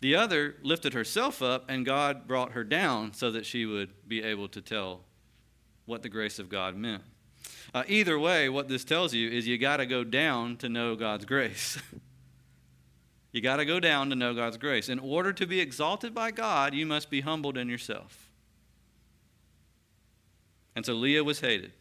The 0.00 0.14
other 0.14 0.56
lifted 0.62 0.94
herself 0.94 1.42
up, 1.42 1.68
and 1.68 1.84
God 1.84 2.26
brought 2.26 2.52
her 2.52 2.64
down 2.64 3.12
so 3.12 3.30
that 3.30 3.44
she 3.44 3.66
would 3.66 3.90
be 4.08 4.22
able 4.22 4.48
to 4.48 4.62
tell 4.62 5.02
what 5.84 6.02
the 6.02 6.08
grace 6.08 6.38
of 6.38 6.48
God 6.48 6.76
meant. 6.76 7.02
Uh, 7.74 7.84
either 7.86 8.18
way, 8.18 8.48
what 8.48 8.68
this 8.68 8.84
tells 8.84 9.12
you 9.12 9.30
is 9.30 9.46
you 9.46 9.58
got 9.58 9.76
to 9.76 9.86
go 9.86 10.02
down 10.02 10.56
to 10.56 10.68
know 10.68 10.96
God's 10.96 11.24
grace. 11.24 11.78
you 13.32 13.40
got 13.40 13.56
to 13.56 13.64
go 13.64 13.78
down 13.78 14.08
to 14.10 14.16
know 14.16 14.34
God's 14.34 14.56
grace. 14.56 14.88
In 14.88 14.98
order 14.98 15.32
to 15.32 15.46
be 15.46 15.60
exalted 15.60 16.14
by 16.14 16.30
God, 16.30 16.74
you 16.74 16.86
must 16.86 17.10
be 17.10 17.20
humbled 17.20 17.58
in 17.58 17.68
yourself. 17.68 18.30
And 20.74 20.86
so 20.86 20.94
Leah 20.94 21.24
was 21.24 21.40
hated. 21.40 21.72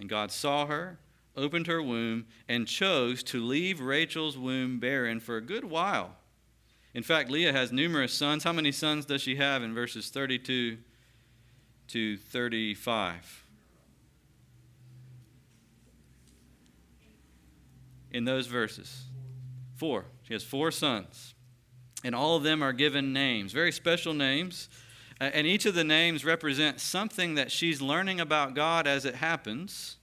And 0.00 0.08
God 0.08 0.30
saw 0.30 0.66
her 0.66 0.98
opened 1.38 1.66
her 1.68 1.80
womb, 1.80 2.26
and 2.48 2.66
chose 2.66 3.22
to 3.22 3.42
leave 3.42 3.80
Rachel's 3.80 4.36
womb 4.36 4.78
barren 4.80 5.20
for 5.20 5.36
a 5.36 5.40
good 5.40 5.64
while. 5.64 6.16
In 6.94 7.02
fact, 7.02 7.30
Leah 7.30 7.52
has 7.52 7.70
numerous 7.70 8.12
sons. 8.12 8.44
How 8.44 8.52
many 8.52 8.72
sons 8.72 9.06
does 9.06 9.22
she 9.22 9.36
have 9.36 9.62
in 9.62 9.72
verses 9.72 10.08
32 10.08 10.78
to 11.88 12.16
35? 12.16 13.44
In 18.10 18.24
those 18.24 18.46
verses, 18.46 19.04
four. 19.76 20.06
She 20.22 20.32
has 20.32 20.42
four 20.42 20.70
sons, 20.70 21.34
and 22.02 22.14
all 22.14 22.36
of 22.36 22.42
them 22.42 22.62
are 22.62 22.72
given 22.72 23.12
names, 23.12 23.52
very 23.52 23.70
special 23.70 24.12
names. 24.12 24.68
And 25.20 25.46
each 25.46 25.66
of 25.66 25.74
the 25.74 25.84
names 25.84 26.24
represents 26.24 26.82
something 26.82 27.34
that 27.34 27.50
she's 27.50 27.82
learning 27.82 28.20
about 28.20 28.54
God 28.54 28.86
as 28.86 29.04
it 29.04 29.16
happens 29.16 29.97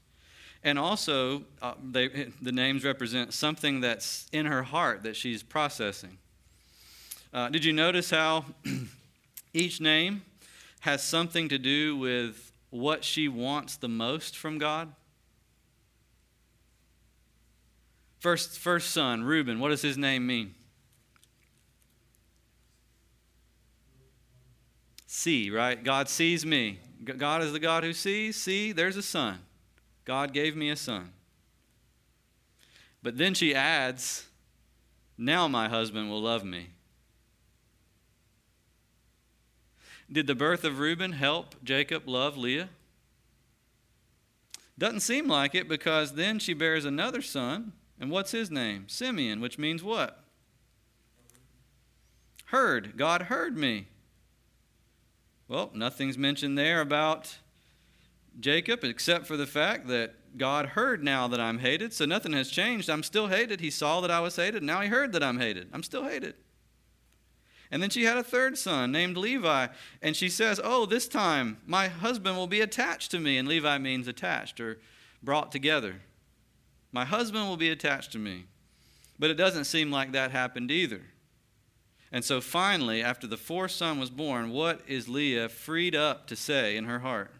and 0.65 0.79
also, 0.79 1.43
uh, 1.62 1.75
they, 1.91 2.07
the 2.41 2.51
names 2.51 2.84
represent 2.84 3.36
something 3.36 3.81
that's 3.81 4.27
in 4.31 4.48
her 4.48 4.63
heart 4.63 5.03
that 5.03 5.15
she's 5.15 5.43
processing. 5.43 6.17
Uh, 7.31 7.50
did 7.50 7.63
you 7.63 7.72
notice 7.72 8.10
how 8.10 8.45
each 9.53 9.79
name 9.79 10.24
has 10.79 11.03
something 11.03 11.50
to 11.50 11.60
do 11.60 11.95
with 11.95 12.51
what 12.72 13.03
she 13.03 13.27
wants 13.27 13.77
the 13.77 13.88
most 13.88 14.36
from 14.36 14.57
God? 14.57 14.91
First, 18.17 18.57
first 18.57 18.89
son, 18.89 19.24
Reuben, 19.24 19.60
what 19.60 19.69
does 19.69 19.84
his 19.84 20.00
name 20.00 20.25
mean? 20.25 20.55
See, 25.05 25.51
right? 25.51 25.81
God 25.81 26.10
sees 26.10 26.43
me. 26.43 26.79
God 27.03 27.43
is 27.43 27.51
the 27.51 27.60
God 27.60 27.84
who 27.84 27.93
sees. 27.93 28.36
See, 28.36 28.72
there's 28.72 28.98
a 28.98 29.03
son. 29.03 29.38
God 30.05 30.33
gave 30.33 30.55
me 30.55 30.69
a 30.69 30.75
son. 30.75 31.12
But 33.01 33.17
then 33.17 33.33
she 33.33 33.53
adds, 33.53 34.27
Now 35.17 35.47
my 35.47 35.67
husband 35.67 36.09
will 36.09 36.21
love 36.21 36.43
me. 36.43 36.69
Did 40.12 40.27
the 40.27 40.35
birth 40.35 40.63
of 40.63 40.79
Reuben 40.79 41.13
help 41.13 41.55
Jacob 41.63 42.07
love 42.07 42.38
Leah? 42.38 42.69
Doesn't 44.77 45.00
seem 45.00 45.27
like 45.27 45.55
it 45.55 45.67
because 45.67 46.13
then 46.13 46.38
she 46.38 46.53
bears 46.53 46.85
another 46.85 47.21
son. 47.21 47.74
And 48.00 48.12
what's 48.12 48.31
his 48.31 48.51
name? 48.51 48.85
Simeon, 48.88 49.39
which 49.39 49.57
means 49.57 49.81
what? 49.81 50.24
Heard. 52.45 52.97
God 52.97 53.24
heard 53.24 53.57
me. 53.57 53.88
Well, 55.47 55.71
nothing's 55.74 56.17
mentioned 56.17 56.57
there 56.57 56.81
about 56.81 57.38
Jacob, 58.39 58.84
except 58.84 59.25
for 59.25 59.38
the 59.38 59.48
fact 59.48 59.88
that 59.88 60.38
God 60.38 60.68
heard 60.68 61.04
now 61.04 61.27
that 61.27 61.39
I'm 61.39 61.60
hated. 61.60 61.94
So 61.94 62.06
nothing 62.06 62.34
has 62.34 62.50
changed. 62.50 62.89
I'm 62.89 63.04
still 63.04 63.27
hated. 63.27 63.62
He 63.62 63.70
saw 63.70 64.01
that 64.01 64.12
I 64.12 64.20
was 64.20 64.36
hated. 64.36 64.63
Now 64.63 64.82
he 64.82 64.89
heard 64.89 65.13
that 65.13 65.24
I'm 65.24 65.39
hated. 65.39 65.70
I'm 65.74 65.84
still 65.84 66.04
hated. 66.04 66.36
And 67.72 67.82
then 67.82 67.89
she 67.89 68.04
had 68.04 68.18
a 68.18 68.24
third 68.24 68.58
son 68.58 68.92
named 68.92 69.18
Levi. 69.18 69.68
And 70.01 70.15
she 70.15 70.30
says, 70.30 70.60
Oh, 70.63 70.86
this 70.86 71.08
time 71.08 71.58
my 71.65 71.88
husband 71.88 72.38
will 72.38 72.48
be 72.48 72.62
attached 72.62 73.12
to 73.12 73.20
me. 73.20 73.38
And 73.38 73.48
Levi 73.48 73.77
means 73.77 74.08
attached 74.08 74.60
or 74.60 74.80
brought 75.24 75.51
together. 75.51 76.01
My 76.92 77.06
husband 77.06 77.48
will 77.48 77.58
be 77.58 77.70
attached 77.70 78.12
to 78.13 78.20
me. 78.20 78.46
But 79.18 79.30
it 79.30 79.36
doesn't 79.36 79.65
seem 79.65 79.92
like 79.92 80.12
that 80.12 80.32
happened 80.32 80.72
either. 80.72 81.01
And 82.12 82.24
so 82.24 82.39
finally, 82.39 83.01
after 83.01 83.27
the 83.27 83.38
fourth 83.38 83.72
son 83.72 84.00
was 84.00 84.10
born, 84.10 84.51
what 84.51 84.82
is 84.88 85.10
Leah 85.10 85.50
freed 85.50 85.96
up 85.96 86.27
to 86.27 86.36
say 86.36 86.77
in 86.77 86.86
her 86.86 87.00
heart? 87.00 87.34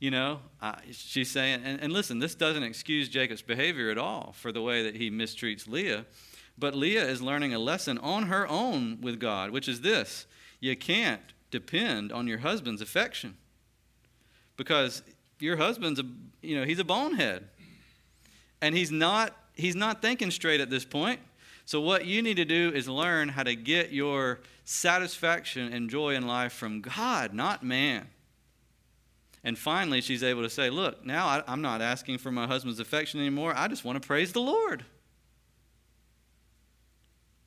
You 0.00 0.10
know, 0.10 0.40
uh, 0.60 0.76
she's 0.90 1.30
saying, 1.30 1.60
and, 1.64 1.80
and 1.80 1.92
listen, 1.92 2.18
this 2.18 2.34
doesn't 2.34 2.62
excuse 2.62 3.08
Jacob's 3.08 3.42
behavior 3.42 3.90
at 3.90 3.98
all 3.98 4.34
for 4.36 4.50
the 4.50 4.62
way 4.62 4.82
that 4.82 4.96
he 4.96 5.10
mistreats 5.10 5.68
Leah. 5.68 6.06
But 6.58 6.74
Leah 6.74 7.06
is 7.06 7.22
learning 7.22 7.54
a 7.54 7.58
lesson 7.58 7.98
on 7.98 8.24
her 8.24 8.48
own 8.48 8.98
with 9.00 9.20
God, 9.20 9.50
which 9.50 9.68
is 9.68 9.82
this 9.82 10.26
you 10.58 10.76
can't 10.76 11.22
depend 11.50 12.12
on 12.12 12.26
your 12.26 12.38
husband's 12.38 12.80
affection 12.80 13.36
because 14.56 15.02
your 15.38 15.56
husband's 15.56 15.98
a 15.98 16.04
you 16.42 16.58
know 16.58 16.64
he's 16.64 16.78
a 16.78 16.84
bonehead 16.84 17.48
and 18.60 18.76
he's 18.76 18.90
not 18.90 19.34
he's 19.54 19.74
not 19.74 20.02
thinking 20.02 20.30
straight 20.30 20.60
at 20.60 20.70
this 20.70 20.84
point 20.84 21.20
so 21.64 21.80
what 21.80 22.04
you 22.04 22.22
need 22.22 22.36
to 22.36 22.44
do 22.44 22.70
is 22.74 22.88
learn 22.88 23.28
how 23.28 23.42
to 23.42 23.54
get 23.54 23.92
your 23.92 24.40
satisfaction 24.64 25.72
and 25.72 25.90
joy 25.90 26.14
in 26.14 26.26
life 26.26 26.52
from 26.52 26.80
god 26.80 27.32
not 27.32 27.64
man 27.64 28.06
and 29.42 29.58
finally, 29.58 30.00
she's 30.00 30.22
able 30.22 30.42
to 30.42 30.50
say, 30.50 30.68
Look, 30.68 31.04
now 31.04 31.26
I, 31.26 31.52
am 31.52 31.62
not 31.62 31.80
asking 31.80 32.18
for 32.18 32.30
my 32.30 32.46
husband's 32.46 32.80
affection 32.80 33.20
anymore. 33.20 33.54
I 33.56 33.68
just 33.68 33.84
want 33.84 34.00
to 34.00 34.06
praise 34.06 34.32
the 34.32 34.40
Lord. 34.40 34.84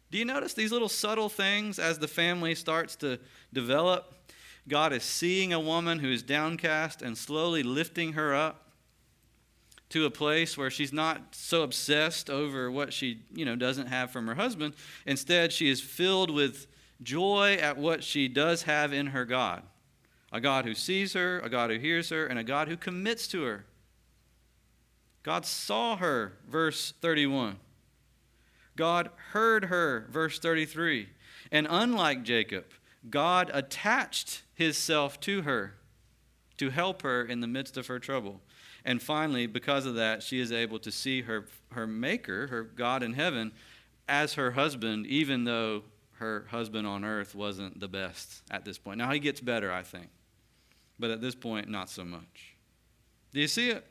Do 0.09 0.17
you 0.17 0.25
notice 0.25 0.53
these 0.53 0.71
little 0.71 0.89
subtle 0.89 1.29
things 1.29 1.79
as 1.79 1.99
the 1.99 2.07
family 2.07 2.55
starts 2.55 2.95
to 2.97 3.19
develop? 3.51 4.13
God 4.67 4.93
is 4.93 5.03
seeing 5.03 5.53
a 5.53 5.59
woman 5.59 5.99
who 5.99 6.11
is 6.11 6.23
downcast 6.23 7.01
and 7.01 7.17
slowly 7.17 7.63
lifting 7.63 8.13
her 8.13 8.33
up 8.33 8.69
to 9.89 10.05
a 10.05 10.11
place 10.11 10.57
where 10.57 10.69
she's 10.69 10.93
not 10.93 11.35
so 11.35 11.61
obsessed 11.61 12.29
over 12.29 12.71
what 12.71 12.93
she, 12.93 13.21
you 13.33 13.45
know, 13.45 13.55
doesn't 13.55 13.87
have 13.87 14.11
from 14.11 14.25
her 14.27 14.35
husband. 14.35 14.73
Instead, 15.05 15.51
she 15.51 15.69
is 15.69 15.81
filled 15.81 16.31
with 16.31 16.67
joy 17.03 17.57
at 17.59 17.77
what 17.77 18.03
she 18.03 18.27
does 18.27 18.63
have 18.63 18.93
in 18.93 19.07
her 19.07 19.25
God 19.25 19.63
a 20.33 20.41
God 20.41 20.65
who 20.65 20.73
sees 20.73 21.13
her, 21.13 21.39
a 21.41 21.49
God 21.49 21.69
who 21.69 21.77
hears 21.77 22.09
her, 22.09 22.25
and 22.25 22.39
a 22.39 22.43
God 22.43 22.67
who 22.67 22.75
commits 22.75 23.27
to 23.27 23.43
her. 23.43 23.65
God 25.21 25.45
saw 25.45 25.95
her, 25.97 26.33
verse 26.49 26.91
31. 27.01 27.57
God 28.75 29.11
heard 29.31 29.65
her, 29.65 30.07
verse 30.09 30.39
33. 30.39 31.09
And 31.51 31.67
unlike 31.69 32.23
Jacob, 32.23 32.65
God 33.11 33.51
attached 33.53 34.41
his 34.55 34.75
self 34.75 35.19
to 35.21 35.43
her 35.43 35.75
to 36.57 36.71
help 36.71 37.03
her 37.03 37.23
in 37.23 37.39
the 37.39 37.47
midst 37.47 37.77
of 37.77 37.85
her 37.85 37.99
trouble. 37.99 38.41
And 38.83 39.01
finally, 39.01 39.45
because 39.45 39.85
of 39.85 39.95
that, 39.95 40.23
she 40.23 40.39
is 40.39 40.51
able 40.51 40.79
to 40.79 40.91
see 40.91 41.21
her, 41.21 41.45
her 41.73 41.85
Maker, 41.85 42.47
her 42.47 42.63
God 42.63 43.03
in 43.03 43.13
heaven, 43.13 43.51
as 44.09 44.33
her 44.33 44.51
husband, 44.51 45.05
even 45.05 45.43
though 45.43 45.83
her 46.13 46.47
husband 46.49 46.87
on 46.87 47.05
earth 47.05 47.35
wasn't 47.35 47.79
the 47.79 47.87
best 47.87 48.41
at 48.49 48.65
this 48.65 48.79
point. 48.79 48.97
Now, 48.97 49.11
he 49.11 49.19
gets 49.19 49.39
better, 49.39 49.71
I 49.71 49.83
think 49.83 50.09
but 50.99 51.11
at 51.11 51.21
this 51.21 51.35
point, 51.35 51.67
not 51.69 51.89
so 51.89 52.03
much. 52.03 52.55
Do 53.33 53.39
you 53.39 53.47
see 53.47 53.69
it? 53.69 53.85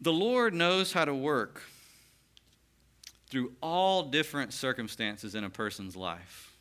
The 0.00 0.12
Lord 0.12 0.52
knows 0.54 0.92
how 0.92 1.04
to 1.04 1.14
work 1.14 1.62
through 3.28 3.52
all 3.60 4.04
different 4.04 4.52
circumstances 4.52 5.34
in 5.34 5.44
a 5.44 5.50
person's 5.50 5.96
life. 5.96 6.52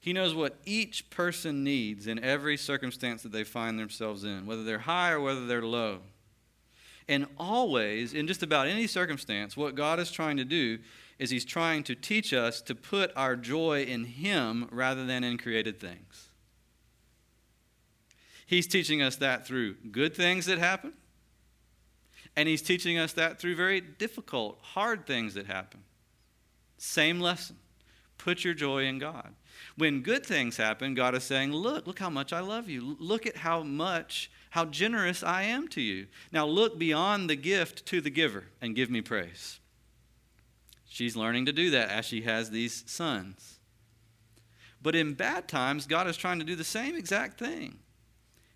He 0.00 0.12
knows 0.12 0.34
what 0.34 0.58
each 0.64 1.10
person 1.10 1.62
needs 1.62 2.06
in 2.06 2.22
every 2.22 2.56
circumstance 2.56 3.22
that 3.22 3.32
they 3.32 3.44
find 3.44 3.78
themselves 3.78 4.24
in, 4.24 4.46
whether 4.46 4.64
they're 4.64 4.78
high 4.78 5.10
or 5.10 5.20
whether 5.20 5.46
they're 5.46 5.62
low. 5.62 6.00
And 7.08 7.26
always, 7.38 8.14
in 8.14 8.26
just 8.26 8.42
about 8.42 8.66
any 8.66 8.86
circumstance, 8.86 9.56
what 9.56 9.74
God 9.74 9.98
is 9.98 10.10
trying 10.10 10.36
to 10.36 10.44
do 10.44 10.78
is 11.20 11.28
He's 11.28 11.44
trying 11.44 11.82
to 11.84 11.94
teach 11.94 12.32
us 12.32 12.62
to 12.62 12.74
put 12.74 13.12
our 13.14 13.36
joy 13.36 13.82
in 13.82 14.04
Him 14.04 14.66
rather 14.72 15.04
than 15.04 15.22
in 15.22 15.36
created 15.36 15.78
things. 15.78 16.30
He's 18.46 18.66
teaching 18.66 19.02
us 19.02 19.16
that 19.16 19.46
through 19.46 19.74
good 19.92 20.16
things 20.16 20.46
that 20.46 20.58
happen, 20.58 20.94
and 22.34 22.48
He's 22.48 22.62
teaching 22.62 22.98
us 22.98 23.12
that 23.12 23.38
through 23.38 23.54
very 23.54 23.82
difficult, 23.82 24.58
hard 24.62 25.06
things 25.06 25.34
that 25.34 25.46
happen. 25.46 25.80
Same 26.78 27.20
lesson. 27.20 27.56
Put 28.16 28.42
your 28.42 28.54
joy 28.54 28.86
in 28.86 28.98
God. 28.98 29.34
When 29.76 30.00
good 30.00 30.24
things 30.24 30.56
happen, 30.56 30.94
God 30.94 31.14
is 31.14 31.22
saying, 31.22 31.52
Look, 31.52 31.86
look 31.86 31.98
how 31.98 32.10
much 32.10 32.32
I 32.32 32.40
love 32.40 32.68
you. 32.70 32.96
Look 32.98 33.26
at 33.26 33.36
how 33.36 33.62
much, 33.62 34.30
how 34.50 34.64
generous 34.64 35.22
I 35.22 35.42
am 35.42 35.68
to 35.68 35.82
you. 35.82 36.06
Now 36.32 36.46
look 36.46 36.78
beyond 36.78 37.28
the 37.28 37.36
gift 37.36 37.84
to 37.86 38.00
the 38.00 38.10
giver 38.10 38.44
and 38.62 38.74
give 38.74 38.90
me 38.90 39.02
praise. 39.02 39.60
She's 40.92 41.14
learning 41.14 41.46
to 41.46 41.52
do 41.52 41.70
that 41.70 41.88
as 41.88 42.04
she 42.04 42.22
has 42.22 42.50
these 42.50 42.82
sons. 42.84 43.60
But 44.82 44.96
in 44.96 45.14
bad 45.14 45.46
times, 45.46 45.86
God 45.86 46.08
is 46.08 46.16
trying 46.16 46.40
to 46.40 46.44
do 46.44 46.56
the 46.56 46.64
same 46.64 46.96
exact 46.96 47.38
thing. 47.38 47.78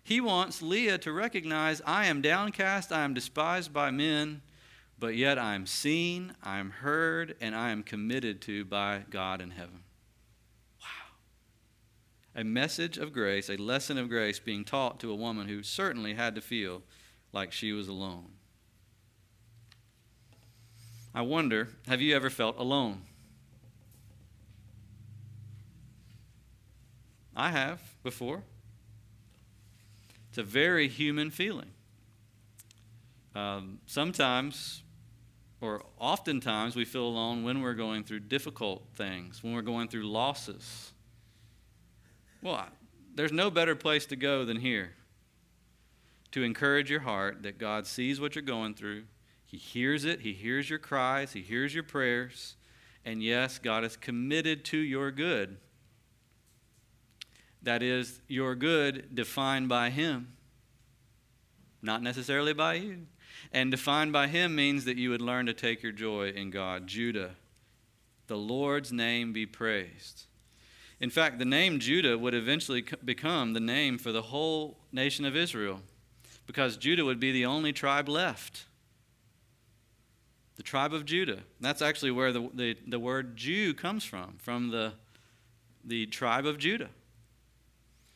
He 0.03 0.19
wants 0.19 0.61
Leah 0.61 0.97
to 0.99 1.13
recognize 1.13 1.81
I 1.85 2.07
am 2.07 2.21
downcast, 2.21 2.91
I 2.91 3.05
am 3.05 3.13
despised 3.13 3.71
by 3.71 3.89
men, 3.89 4.41
but 4.99 5.15
yet 5.15 5.39
I 5.39 5.55
am 5.55 5.65
seen, 5.65 6.33
I 6.43 6.57
am 6.57 6.71
heard, 6.71 7.37
and 7.39 7.55
I 7.55 7.69
am 7.71 7.83
committed 7.83 8.41
to 8.41 8.65
by 8.65 9.03
God 9.09 9.39
in 9.39 9.51
heaven 9.51 9.83
Wow. 10.81 11.15
a 12.35 12.43
message 12.43 12.97
of 12.97 13.13
grace, 13.13 13.49
a 13.49 13.55
lesson 13.55 13.97
of 13.97 14.09
grace 14.09 14.39
being 14.39 14.65
taught 14.65 14.99
to 14.99 15.11
a 15.11 15.15
woman 15.15 15.47
who 15.47 15.63
certainly 15.63 16.15
had 16.15 16.35
to 16.35 16.41
feel 16.41 16.83
like 17.31 17.53
she 17.53 17.71
was 17.71 17.87
alone. 17.87 18.34
I 21.15 21.21
wonder 21.21 21.69
have 21.87 21.99
you 21.99 22.15
ever 22.15 22.29
felt 22.29 22.59
alone? 22.59 23.01
I 27.35 27.49
have 27.49 27.81
before. 28.03 28.43
It's 30.29 30.37
a 30.37 30.43
very 30.43 30.87
human 30.87 31.31
feeling. 31.31 31.71
Um, 33.33 33.79
sometimes, 33.87 34.83
or 35.59 35.81
oftentimes, 35.97 36.75
we 36.75 36.85
feel 36.85 37.05
alone 37.05 37.43
when 37.43 37.61
we're 37.61 37.73
going 37.73 38.03
through 38.03 38.19
difficult 38.21 38.83
things, 38.95 39.43
when 39.43 39.53
we're 39.53 39.63
going 39.63 39.87
through 39.87 40.07
losses 40.07 40.91
well, 42.45 42.67
there's 43.15 43.31
no 43.31 43.49
better 43.49 43.75
place 43.75 44.05
to 44.05 44.15
go 44.15 44.45
than 44.45 44.57
here 44.57 44.93
to 46.31 46.43
encourage 46.43 46.91
your 46.91 46.99
heart 46.99 47.41
that 47.41 47.57
God 47.57 47.87
sees 47.87 48.21
what 48.21 48.35
you're 48.35 48.43
going 48.43 48.75
through. 48.75 49.05
He 49.55 49.61
hears 49.61 50.03
it, 50.03 50.19
He 50.19 50.33
hears 50.33 50.69
your 50.69 50.79
cries, 50.79 51.31
He 51.31 51.41
hears 51.41 51.73
your 51.73 51.83
prayers, 51.83 52.57
and 53.05 53.23
yes, 53.23 53.57
God 53.57 53.85
is 53.85 53.95
committed 53.95 54.65
to 54.65 54.77
your 54.77 55.11
good. 55.11 55.55
That 57.63 57.81
is, 57.81 58.19
your 58.27 58.53
good 58.53 59.15
defined 59.15 59.69
by 59.69 59.91
Him, 59.91 60.33
not 61.81 62.03
necessarily 62.03 62.51
by 62.51 62.73
you. 62.73 63.07
And 63.53 63.71
defined 63.71 64.11
by 64.11 64.27
Him 64.27 64.57
means 64.57 64.83
that 64.83 64.97
you 64.97 65.09
would 65.11 65.21
learn 65.21 65.45
to 65.45 65.53
take 65.53 65.81
your 65.81 65.93
joy 65.93 66.31
in 66.31 66.49
God. 66.49 66.85
Judah, 66.85 67.35
the 68.27 68.35
Lord's 68.35 68.91
name 68.91 69.31
be 69.31 69.45
praised. 69.45 70.23
In 70.99 71.09
fact, 71.09 71.39
the 71.39 71.45
name 71.45 71.79
Judah 71.79 72.17
would 72.17 72.33
eventually 72.33 72.83
become 73.05 73.53
the 73.53 73.61
name 73.61 73.99
for 73.99 74.11
the 74.11 74.23
whole 74.23 74.79
nation 74.91 75.23
of 75.23 75.33
Israel 75.33 75.79
because 76.45 76.75
Judah 76.75 77.05
would 77.05 77.21
be 77.21 77.31
the 77.31 77.45
only 77.45 77.71
tribe 77.71 78.09
left. 78.09 78.65
The 80.55 80.63
tribe 80.63 80.93
of 80.93 81.05
Judah. 81.05 81.39
That's 81.59 81.81
actually 81.81 82.11
where 82.11 82.31
the, 82.31 82.49
the, 82.53 82.77
the 82.87 82.99
word 82.99 83.35
Jew 83.35 83.73
comes 83.73 84.03
from, 84.03 84.35
from 84.37 84.69
the, 84.69 84.93
the 85.83 86.05
tribe 86.05 86.45
of 86.45 86.57
Judah. 86.57 86.89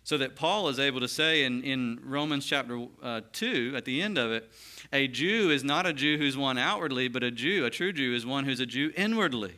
So 0.03 0.17
that 0.17 0.35
Paul 0.35 0.69
is 0.69 0.79
able 0.79 1.01
to 1.01 1.07
say 1.07 1.43
in, 1.43 1.63
in 1.63 1.99
Romans 2.03 2.45
chapter 2.45 2.87
uh, 3.03 3.21
2, 3.31 3.73
at 3.75 3.85
the 3.85 4.01
end 4.01 4.17
of 4.17 4.31
it, 4.31 4.49
a 4.91 5.07
Jew 5.07 5.51
is 5.51 5.63
not 5.63 5.85
a 5.85 5.93
Jew 5.93 6.17
who's 6.17 6.37
one 6.37 6.57
outwardly, 6.57 7.09
but 7.09 7.21
a 7.21 7.29
Jew, 7.29 7.65
a 7.65 7.69
true 7.69 7.93
Jew, 7.93 8.15
is 8.15 8.25
one 8.25 8.45
who's 8.45 8.59
a 8.59 8.65
Jew 8.65 8.91
inwardly 8.95 9.57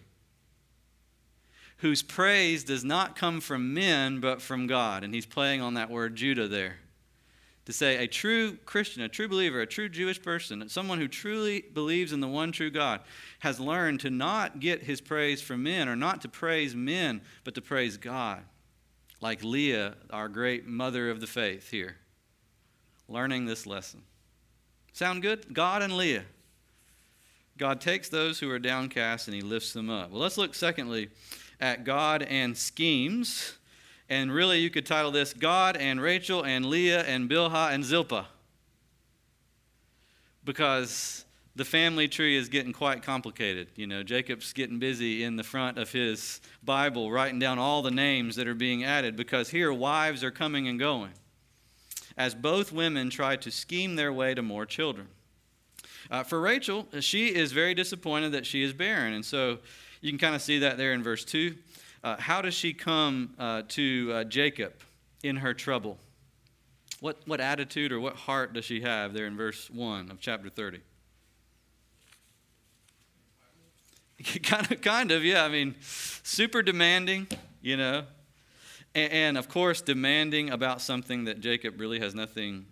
whose 1.82 2.04
praise 2.04 2.64
does 2.64 2.84
not 2.84 3.16
come 3.16 3.42
from 3.42 3.74
men 3.74 4.20
but 4.20 4.40
from 4.40 4.68
God. 4.68 5.04
And 5.04 5.14
he's 5.14 5.26
playing 5.26 5.62
on 5.62 5.74
that 5.74 5.90
word 5.90 6.16
Judah 6.16 6.48
there. 6.48 6.78
To 7.66 7.74
say 7.74 8.04
a 8.04 8.08
true 8.08 8.58
Christian, 8.66 9.04
a 9.04 9.10
true 9.10 9.28
believer, 9.28 9.62
a 9.62 9.68
true 9.68 9.88
Jewish 9.88 10.22
person, 10.22 10.68
someone 10.68 10.98
who 10.98 11.08
truly 11.08 11.62
believes 11.62 12.12
in 12.12 12.20
the 12.20 12.28
one 12.28 12.52
true 12.52 12.72
God, 12.72 13.02
has 13.40 13.60
learned 13.60 14.00
to 14.00 14.10
not 14.10 14.60
get 14.60 14.84
his 14.84 15.00
praise 15.00 15.42
from 15.42 15.64
men 15.64 15.88
or 15.88 15.96
not 15.96 16.22
to 16.22 16.28
praise 16.28 16.76
men, 16.76 17.22
but 17.44 17.54
to 17.56 17.62
praise 17.62 17.98
God. 17.98 18.42
Like 19.22 19.44
Leah, 19.44 19.94
our 20.10 20.28
great 20.28 20.66
mother 20.66 21.12
of 21.12 21.22
the 21.22 21.28
faith 21.28 21.70
here, 21.70 21.98
learning 23.08 23.46
this 23.46 23.68
lesson. 23.68 24.02
Sound 24.94 25.22
good? 25.22 25.54
God 25.54 25.84
and 25.84 25.96
Leah. 25.96 26.26
God 27.58 27.80
takes 27.80 28.10
those 28.10 28.40
who 28.40 28.50
are 28.50 28.58
downcast 28.58 29.28
and 29.28 29.36
he 29.36 29.42
lifts 29.42 29.72
them 29.74 29.90
up. 29.90 30.10
Well, 30.10 30.22
let's 30.22 30.38
look 30.38 30.56
secondly 30.56 31.10
at 31.60 31.84
God 31.84 32.24
and 32.24 32.58
schemes. 32.58 33.54
And 34.12 34.30
really, 34.30 34.60
you 34.60 34.70
could 34.70 34.86
title 34.86 35.10
this 35.10 35.34
God 35.34 35.78
and 35.78 36.02
Rachel 36.02 36.44
and 36.44 36.66
Leah 36.66 37.04
and 37.04 37.30
Bilhah 37.30 37.72
and 37.72 37.82
Zilpah. 37.82 38.26
Because 40.44 41.24
the 41.56 41.64
family 41.64 42.10
tree 42.10 42.36
is 42.36 42.50
getting 42.50 42.74
quite 42.74 43.04
complicated. 43.04 43.70
You 43.78 43.88
know, 43.88 44.04
Jacob's 44.04 44.52
getting 44.52 44.80
busy 44.80 45.24
in 45.24 45.38
the 45.38 45.44
front 45.44 45.78
of 45.78 45.94
his 45.94 46.42
Bible, 46.62 47.10
writing 47.10 47.40
down 47.40 47.58
all 47.58 47.82
the 47.82 47.90
names 47.90 48.36
that 48.36 48.50
are 48.50 48.54
being 48.54 48.84
added, 48.84 49.16
because 49.16 49.50
here 49.50 49.72
wives 49.72 50.26
are 50.26 50.32
coming 50.32 50.68
and 50.68 50.78
going 50.78 51.14
as 52.18 52.36
both 52.36 52.74
women 52.74 53.10
try 53.10 53.38
to 53.38 53.50
scheme 53.50 53.96
their 53.96 54.12
way 54.12 54.34
to 54.34 54.42
more 54.42 54.66
children. 54.66 55.08
Uh, 56.10 56.22
for 56.24 56.42
Rachel, 56.42 56.86
she 57.00 57.34
is 57.34 57.54
very 57.54 57.74
disappointed 57.74 58.34
that 58.34 58.46
she 58.46 58.62
is 58.62 58.74
barren, 58.74 59.14
and 59.14 59.24
so 59.24 59.60
you 60.02 60.12
can 60.12 60.20
kind 60.20 60.36
of 60.36 60.42
see 60.42 60.60
that 60.60 60.78
there 60.78 60.92
in 60.92 61.02
verse 61.02 61.24
2. 61.24 61.56
Uh, 62.04 62.16
how 62.18 62.42
does 62.42 62.54
she 62.54 62.74
come 62.74 63.34
uh, 63.38 63.62
to 63.68 64.12
uh, 64.14 64.24
Jacob 64.24 64.74
in 65.24 65.38
her 65.38 65.54
trouble? 65.54 66.00
What, 67.00 67.18
what 67.26 67.40
attitude 67.40 67.92
or 67.92 68.00
what 68.00 68.16
heart 68.16 68.54
does 68.54 68.66
she 68.66 68.82
have 68.82 69.14
there 69.14 69.26
in 69.26 69.38
verse 69.38 69.70
1 69.70 70.10
of 70.12 70.20
chapter 70.20 70.50
30? 70.50 70.80
kind 74.44 74.72
of, 74.72 74.82
kind 74.82 75.12
of, 75.12 75.24
yeah. 75.24 75.44
I 75.44 75.50
mean, 75.50 75.76
super 75.82 76.62
demanding, 76.62 77.28
you 77.62 77.78
know, 77.78 78.04
and, 78.94 79.12
and, 79.12 79.38
of 79.38 79.48
course, 79.48 79.82
demanding 79.82 80.50
about 80.50 80.82
something 80.82 81.26
that 81.26 81.40
Jacob 81.40 81.80
really 81.80 82.00
has 82.00 82.14
nothing 82.14 82.66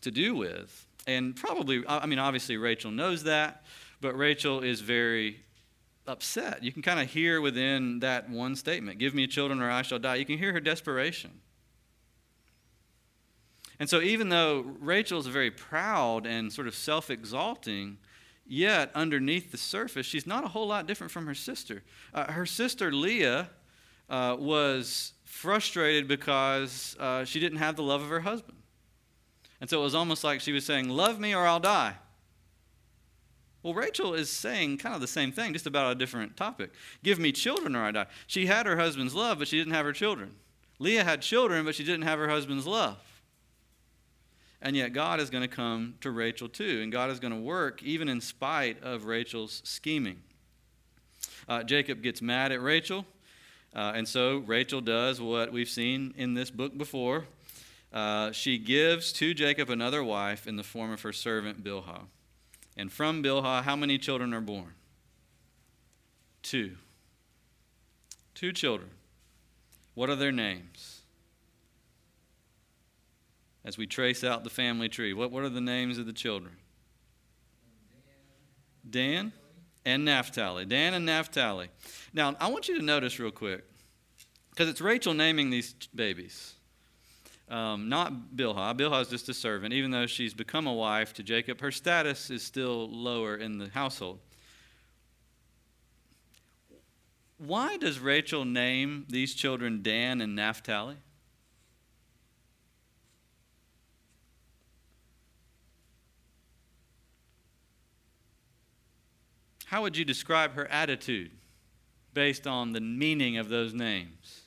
to 0.00 0.10
do 0.10 0.34
with. 0.34 0.86
And 1.06 1.36
probably, 1.36 1.84
I 1.86 2.06
mean, 2.06 2.18
obviously, 2.18 2.56
Rachel 2.56 2.90
knows 2.90 3.24
that, 3.24 3.64
but 4.00 4.16
Rachel 4.16 4.60
is 4.60 4.80
very 4.80 5.40
upset. 6.06 6.62
You 6.62 6.72
can 6.72 6.82
kind 6.82 7.00
of 7.00 7.10
hear 7.10 7.40
within 7.40 8.00
that 8.00 8.28
one 8.28 8.56
statement 8.56 8.98
Give 8.98 9.14
me 9.14 9.26
children 9.26 9.60
or 9.60 9.70
I 9.70 9.82
shall 9.82 9.98
die. 9.98 10.16
You 10.16 10.24
can 10.24 10.38
hear 10.38 10.52
her 10.52 10.60
desperation. 10.60 11.40
And 13.78 13.90
so, 13.90 14.00
even 14.00 14.30
though 14.30 14.64
Rachel 14.80 15.18
is 15.18 15.26
very 15.26 15.50
proud 15.50 16.26
and 16.26 16.52
sort 16.52 16.66
of 16.66 16.74
self 16.74 17.10
exalting, 17.10 17.98
yet 18.46 18.90
underneath 18.94 19.50
the 19.50 19.58
surface, 19.58 20.06
she's 20.06 20.26
not 20.26 20.44
a 20.44 20.48
whole 20.48 20.68
lot 20.68 20.86
different 20.86 21.10
from 21.10 21.26
her 21.26 21.34
sister. 21.34 21.82
Uh, 22.14 22.32
her 22.32 22.46
sister 22.46 22.90
Leah 22.90 23.50
uh, 24.08 24.36
was 24.38 25.12
frustrated 25.24 26.08
because 26.08 26.96
uh, 26.98 27.24
she 27.24 27.40
didn't 27.40 27.58
have 27.58 27.76
the 27.76 27.82
love 27.82 28.02
of 28.02 28.08
her 28.08 28.20
husband. 28.20 28.58
And 29.60 29.68
so 29.68 29.80
it 29.80 29.84
was 29.84 29.94
almost 29.94 30.24
like 30.24 30.40
she 30.40 30.52
was 30.52 30.64
saying, 30.64 30.88
Love 30.88 31.20
me 31.20 31.34
or 31.34 31.46
I'll 31.46 31.60
die. 31.60 31.96
Well, 33.66 33.74
Rachel 33.74 34.14
is 34.14 34.30
saying 34.30 34.78
kind 34.78 34.94
of 34.94 35.00
the 35.00 35.08
same 35.08 35.32
thing, 35.32 35.52
just 35.52 35.66
about 35.66 35.90
a 35.90 35.94
different 35.96 36.36
topic. 36.36 36.70
Give 37.02 37.18
me 37.18 37.32
children 37.32 37.74
or 37.74 37.82
I 37.82 37.90
die. 37.90 38.06
She 38.28 38.46
had 38.46 38.64
her 38.64 38.76
husband's 38.76 39.12
love, 39.12 39.40
but 39.40 39.48
she 39.48 39.58
didn't 39.58 39.72
have 39.72 39.84
her 39.84 39.92
children. 39.92 40.36
Leah 40.78 41.02
had 41.02 41.20
children, 41.20 41.64
but 41.64 41.74
she 41.74 41.82
didn't 41.82 42.02
have 42.02 42.20
her 42.20 42.28
husband's 42.28 42.64
love. 42.64 42.96
And 44.62 44.76
yet, 44.76 44.92
God 44.92 45.18
is 45.18 45.30
going 45.30 45.42
to 45.42 45.48
come 45.48 45.96
to 46.00 46.12
Rachel 46.12 46.48
too, 46.48 46.80
and 46.80 46.92
God 46.92 47.10
is 47.10 47.18
going 47.18 47.32
to 47.32 47.40
work 47.40 47.82
even 47.82 48.08
in 48.08 48.20
spite 48.20 48.80
of 48.84 49.06
Rachel's 49.06 49.62
scheming. 49.64 50.20
Uh, 51.48 51.64
Jacob 51.64 52.04
gets 52.04 52.22
mad 52.22 52.52
at 52.52 52.62
Rachel, 52.62 53.04
uh, 53.74 53.94
and 53.96 54.06
so 54.06 54.44
Rachel 54.46 54.80
does 54.80 55.20
what 55.20 55.50
we've 55.52 55.68
seen 55.68 56.14
in 56.16 56.34
this 56.34 56.52
book 56.52 56.78
before. 56.78 57.24
Uh, 57.92 58.30
she 58.30 58.58
gives 58.58 59.12
to 59.14 59.34
Jacob 59.34 59.70
another 59.70 60.04
wife 60.04 60.46
in 60.46 60.54
the 60.54 60.62
form 60.62 60.92
of 60.92 61.02
her 61.02 61.12
servant 61.12 61.64
Bilhah. 61.64 62.02
And 62.76 62.92
from 62.92 63.22
Bilhah, 63.22 63.62
how 63.62 63.76
many 63.76 63.98
children 63.98 64.34
are 64.34 64.40
born? 64.40 64.74
Two. 66.42 66.76
Two 68.34 68.52
children. 68.52 68.90
What 69.94 70.10
are 70.10 70.16
their 70.16 70.32
names? 70.32 71.00
As 73.64 73.78
we 73.78 73.86
trace 73.86 74.22
out 74.22 74.44
the 74.44 74.50
family 74.50 74.88
tree, 74.88 75.14
what, 75.14 75.30
what 75.30 75.42
are 75.42 75.48
the 75.48 75.60
names 75.60 75.98
of 75.98 76.06
the 76.06 76.12
children? 76.12 76.54
Dan 78.88 79.32
and 79.84 80.04
Naphtali. 80.04 80.66
Dan 80.66 80.92
and 80.92 81.06
Naphtali. 81.06 81.68
Now, 82.12 82.36
I 82.38 82.48
want 82.48 82.68
you 82.68 82.76
to 82.78 82.84
notice 82.84 83.18
real 83.18 83.30
quick, 83.30 83.64
because 84.50 84.68
it's 84.68 84.80
Rachel 84.80 85.14
naming 85.14 85.48
these 85.48 85.74
babies. 85.94 86.55
Um, 87.48 87.88
not 87.88 88.12
Bilhah. 88.34 88.76
Bilhah 88.76 89.02
is 89.02 89.08
just 89.08 89.28
a 89.28 89.34
servant. 89.34 89.72
Even 89.72 89.90
though 89.90 90.06
she's 90.06 90.34
become 90.34 90.66
a 90.66 90.72
wife 90.72 91.12
to 91.14 91.22
Jacob, 91.22 91.60
her 91.60 91.70
status 91.70 92.30
is 92.30 92.42
still 92.42 92.90
lower 92.90 93.36
in 93.36 93.58
the 93.58 93.68
household. 93.68 94.18
Why 97.38 97.76
does 97.76 98.00
Rachel 98.00 98.44
name 98.44 99.04
these 99.08 99.34
children 99.34 99.82
Dan 99.82 100.20
and 100.20 100.34
Naphtali? 100.34 100.96
How 109.66 109.82
would 109.82 109.96
you 109.96 110.04
describe 110.04 110.54
her 110.54 110.66
attitude 110.68 111.32
based 112.14 112.46
on 112.46 112.72
the 112.72 112.80
meaning 112.80 113.36
of 113.36 113.48
those 113.48 113.74
names? 113.74 114.45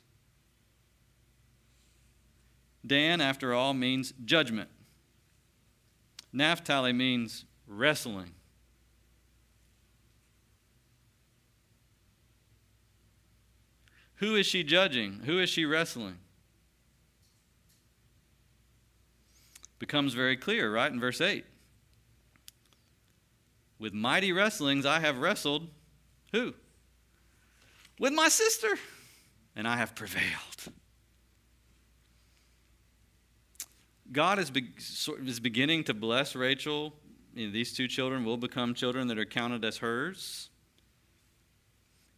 Dan, 2.90 3.22
after 3.22 3.54
all, 3.54 3.76
means 3.76 4.14
judgment. 4.26 4.68
Naphtali 6.34 6.92
means 6.92 7.46
wrestling. 7.68 8.32
Who 14.16 14.36
is 14.36 14.48
she 14.48 14.64
judging? 14.64 15.22
Who 15.26 15.40
is 15.40 15.50
she 15.50 15.66
wrestling? 15.66 16.18
Becomes 19.78 20.16
very 20.16 20.36
clear, 20.36 20.74
right, 20.74 20.92
in 20.92 21.00
verse 21.00 21.22
8. 21.22 21.46
With 23.78 23.94
mighty 23.94 24.32
wrestlings 24.34 24.86
I 24.88 25.00
have 25.00 25.20
wrestled. 25.20 25.68
Who? 26.34 26.56
With 28.00 28.14
my 28.14 28.30
sister, 28.30 28.80
and 29.56 29.68
I 29.68 29.78
have 29.78 29.94
prevailed. 29.94 30.49
God 34.12 34.40
is, 34.40 34.50
be, 34.50 34.70
is 35.26 35.40
beginning 35.40 35.84
to 35.86 35.94
bless 35.94 36.36
Rachel. 36.36 36.94
You 37.36 37.48
know, 37.48 37.54
these 37.54 37.74
two 37.74 37.88
children 37.88 38.26
will 38.26 38.38
become 38.38 38.74
children 38.74 39.08
that 39.08 39.20
are 39.20 39.26
counted 39.26 39.64
as 39.64 39.78
hers. 39.78 40.50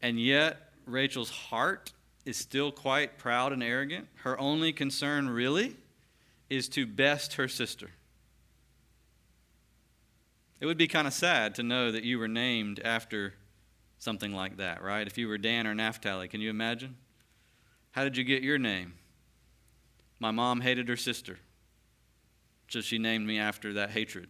And 0.02 0.20
yet, 0.20 0.72
Rachel's 0.86 1.30
heart 1.30 1.92
is 2.26 2.38
still 2.38 2.72
quite 2.72 3.18
proud 3.18 3.52
and 3.52 3.62
arrogant. 3.62 4.08
Her 4.24 4.40
only 4.40 4.72
concern, 4.72 5.30
really, 5.30 5.76
is 6.50 6.70
to 6.70 6.86
best 6.86 7.34
her 7.34 7.48
sister. 7.48 7.92
It 10.60 10.66
would 10.66 10.78
be 10.78 10.88
kind 10.88 11.08
of 11.08 11.14
sad 11.14 11.56
to 11.56 11.64
know 11.64 11.92
that 11.92 12.04
you 12.04 12.20
were 12.20 12.28
named 12.28 12.80
after 12.84 13.34
something 13.98 14.34
like 14.34 14.58
that, 14.58 14.82
right? 14.82 15.08
If 15.08 15.18
you 15.18 15.28
were 15.28 15.38
Dan 15.38 15.68
or 15.68 15.74
Naphtali, 15.74 16.28
can 16.28 16.40
you 16.40 16.50
imagine? 16.50 16.96
How 17.92 18.04
did 18.04 18.16
you 18.16 18.24
get 18.24 18.44
your 18.44 18.58
name? 18.58 18.94
My 20.20 20.32
mom 20.32 20.62
hated 20.62 20.88
her 20.88 20.98
sister. 20.98 21.40
So 22.72 22.80
she 22.80 22.98
named 22.98 23.28
me 23.28 23.38
after 23.38 23.74
that 23.74 23.90
hatred. 23.90 24.30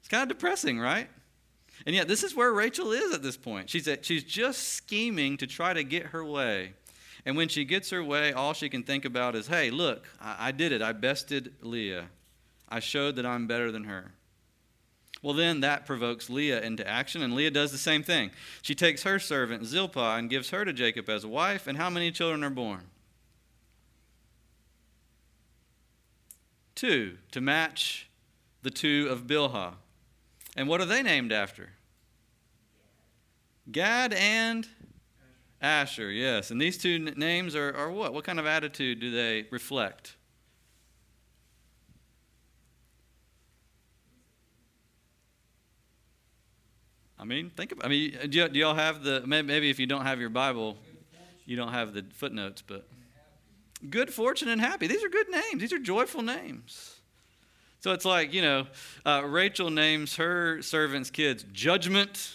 It's 0.00 0.08
kind 0.08 0.22
of 0.22 0.28
depressing, 0.28 0.78
right? 0.78 1.08
And 1.86 1.96
yet, 1.96 2.08
this 2.08 2.22
is 2.22 2.36
where 2.36 2.52
Rachel 2.52 2.92
is 2.92 3.14
at 3.14 3.22
this 3.22 3.38
point. 3.38 3.70
She's, 3.70 3.88
at, 3.88 4.04
she's 4.04 4.22
just 4.22 4.74
scheming 4.74 5.38
to 5.38 5.46
try 5.46 5.72
to 5.72 5.82
get 5.82 6.06
her 6.08 6.22
way. 6.22 6.74
And 7.24 7.38
when 7.38 7.48
she 7.48 7.64
gets 7.64 7.88
her 7.88 8.04
way, 8.04 8.34
all 8.34 8.52
she 8.52 8.68
can 8.68 8.82
think 8.82 9.06
about 9.06 9.34
is, 9.34 9.46
hey, 9.46 9.70
look, 9.70 10.06
I, 10.20 10.48
I 10.48 10.52
did 10.52 10.72
it. 10.72 10.82
I 10.82 10.92
bested 10.92 11.54
Leah. 11.62 12.06
I 12.68 12.80
showed 12.80 13.16
that 13.16 13.24
I'm 13.24 13.46
better 13.46 13.72
than 13.72 13.84
her. 13.84 14.12
Well, 15.22 15.34
then 15.34 15.60
that 15.60 15.86
provokes 15.86 16.28
Leah 16.28 16.60
into 16.60 16.86
action, 16.86 17.22
and 17.22 17.34
Leah 17.34 17.50
does 17.50 17.72
the 17.72 17.78
same 17.78 18.02
thing. 18.02 18.30
She 18.60 18.74
takes 18.74 19.04
her 19.04 19.18
servant, 19.18 19.64
Zilpah, 19.64 20.16
and 20.18 20.28
gives 20.28 20.50
her 20.50 20.66
to 20.66 20.72
Jacob 20.74 21.08
as 21.08 21.24
a 21.24 21.28
wife. 21.28 21.66
And 21.66 21.78
how 21.78 21.88
many 21.88 22.10
children 22.10 22.44
are 22.44 22.50
born? 22.50 22.82
Two 26.82 27.16
to 27.30 27.40
match 27.40 28.08
the 28.62 28.70
two 28.70 29.06
of 29.08 29.28
Bilhah. 29.28 29.74
And 30.56 30.68
what 30.68 30.80
are 30.80 30.84
they 30.84 31.00
named 31.00 31.30
after? 31.30 31.70
Gad 33.70 34.12
and 34.12 34.66
Asher, 35.60 36.10
yes. 36.10 36.50
And 36.50 36.60
these 36.60 36.76
two 36.76 36.98
names 36.98 37.54
are, 37.54 37.72
are 37.76 37.88
what? 37.88 38.12
What 38.12 38.24
kind 38.24 38.40
of 38.40 38.46
attitude 38.46 38.98
do 38.98 39.12
they 39.12 39.46
reflect? 39.52 40.16
I 47.16 47.22
mean, 47.22 47.50
think 47.50 47.70
about. 47.70 47.86
I 47.86 47.88
mean, 47.90 48.18
do, 48.28 48.48
y'all 48.54 48.74
have 48.74 49.04
the? 49.04 49.22
Maybe 49.24 49.70
if 49.70 49.78
you 49.78 49.86
don't 49.86 50.04
have 50.04 50.18
your 50.18 50.30
Bible, 50.30 50.76
you 51.46 51.54
don't 51.54 51.72
have 51.72 51.94
the 51.94 52.04
footnotes, 52.12 52.60
but 52.60 52.88
good 53.90 54.12
fortune 54.12 54.48
and 54.48 54.60
happy. 54.60 54.86
These 54.86 55.04
are 55.04 55.08
good 55.08 55.28
names, 55.28 55.60
these 55.60 55.72
are 55.72 55.78
joyful 55.78 56.22
names. 56.22 56.96
So 57.80 57.90
it's 57.92 58.04
like, 58.04 58.32
you 58.32 58.42
know, 58.42 58.66
uh, 59.04 59.22
Rachel 59.26 59.68
names 59.68 60.16
her 60.16 60.62
servants' 60.62 61.10
kids 61.10 61.44
judgment 61.52 62.30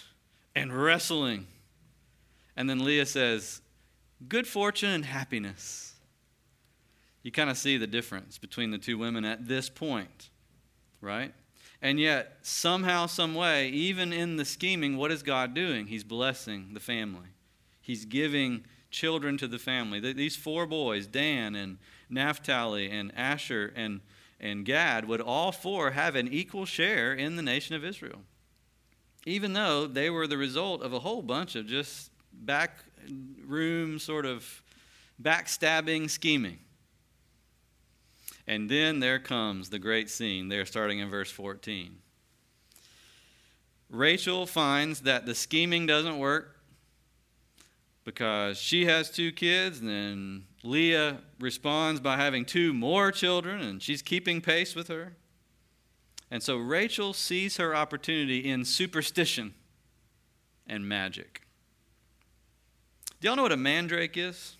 and 0.55 0.73
wrestling. 0.73 1.47
And 2.57 2.69
then 2.69 2.83
Leah 2.83 3.05
says, 3.05 3.61
good 4.27 4.45
fortune 4.45 4.89
and 4.89 5.05
happiness. 5.05 5.93
You 7.23 7.31
kind 7.31 7.49
of 7.49 7.57
see 7.57 7.77
the 7.77 7.87
difference 7.87 8.37
between 8.37 8.71
the 8.71 8.77
two 8.77 8.97
women 8.97 9.23
at 9.23 9.47
this 9.47 9.69
point, 9.69 10.29
right? 10.99 11.33
And 11.81 11.99
yet, 11.99 12.39
somehow, 12.41 13.05
some 13.05 13.35
way, 13.35 13.69
even 13.69 14.11
in 14.11 14.37
the 14.37 14.45
scheming, 14.45 14.97
what 14.97 15.11
is 15.11 15.23
God 15.23 15.53
doing? 15.53 15.87
He's 15.87 16.03
blessing 16.03 16.73
the 16.73 16.79
family. 16.79 17.27
He's 17.79 18.05
giving 18.05 18.65
children 18.89 19.37
to 19.37 19.47
the 19.47 19.59
family. 19.59 19.99
These 19.99 20.35
four 20.35 20.65
boys, 20.65 21.07
Dan 21.07 21.55
and 21.55 21.77
Naphtali 22.09 22.89
and 22.89 23.11
Asher 23.15 23.73
and, 23.75 24.01
and 24.39 24.65
Gad, 24.65 25.07
would 25.07 25.21
all 25.21 25.51
four 25.51 25.91
have 25.91 26.15
an 26.15 26.27
equal 26.27 26.65
share 26.65 27.13
in 27.13 27.35
the 27.35 27.41
nation 27.41 27.75
of 27.75 27.83
Israel. 27.83 28.21
Even 29.25 29.53
though 29.53 29.87
they 29.87 30.09
were 30.09 30.27
the 30.27 30.37
result 30.37 30.81
of 30.81 30.93
a 30.93 30.99
whole 30.99 31.21
bunch 31.21 31.55
of 31.55 31.67
just 31.67 32.11
back 32.31 32.77
room 33.45 33.99
sort 33.99 34.25
of 34.25 34.63
backstabbing 35.21 36.09
scheming. 36.09 36.59
And 38.45 38.69
then 38.69 38.99
there 39.01 39.19
comes 39.19 39.69
the 39.69 39.79
great 39.79 40.09
scene 40.09 40.47
there, 40.47 40.65
starting 40.65 40.99
in 40.99 41.09
verse 41.09 41.29
14. 41.29 41.97
Rachel 43.89 44.45
finds 44.45 45.01
that 45.01 45.25
the 45.25 45.35
scheming 45.35 45.85
doesn't 45.85 46.17
work 46.17 46.56
because 48.07 48.57
she 48.57 48.85
has 48.85 49.09
two 49.09 49.33
kids, 49.33 49.81
and 49.81 49.89
then 49.89 50.43
Leah 50.63 51.17
responds 51.41 51.99
by 51.99 52.15
having 52.15 52.45
two 52.45 52.73
more 52.73 53.11
children, 53.11 53.59
and 53.59 53.83
she's 53.83 54.01
keeping 54.01 54.39
pace 54.39 54.75
with 54.75 54.87
her. 54.87 55.17
And 56.31 56.41
so 56.41 56.55
Rachel 56.55 57.11
sees 57.11 57.57
her 57.57 57.75
opportunity 57.75 58.49
in 58.49 58.63
superstition 58.63 59.53
and 60.65 60.87
magic. 60.87 61.41
Do 63.19 63.27
y'all 63.27 63.35
know 63.35 63.43
what 63.43 63.51
a 63.51 63.57
mandrake 63.57 64.15
is? 64.15 64.55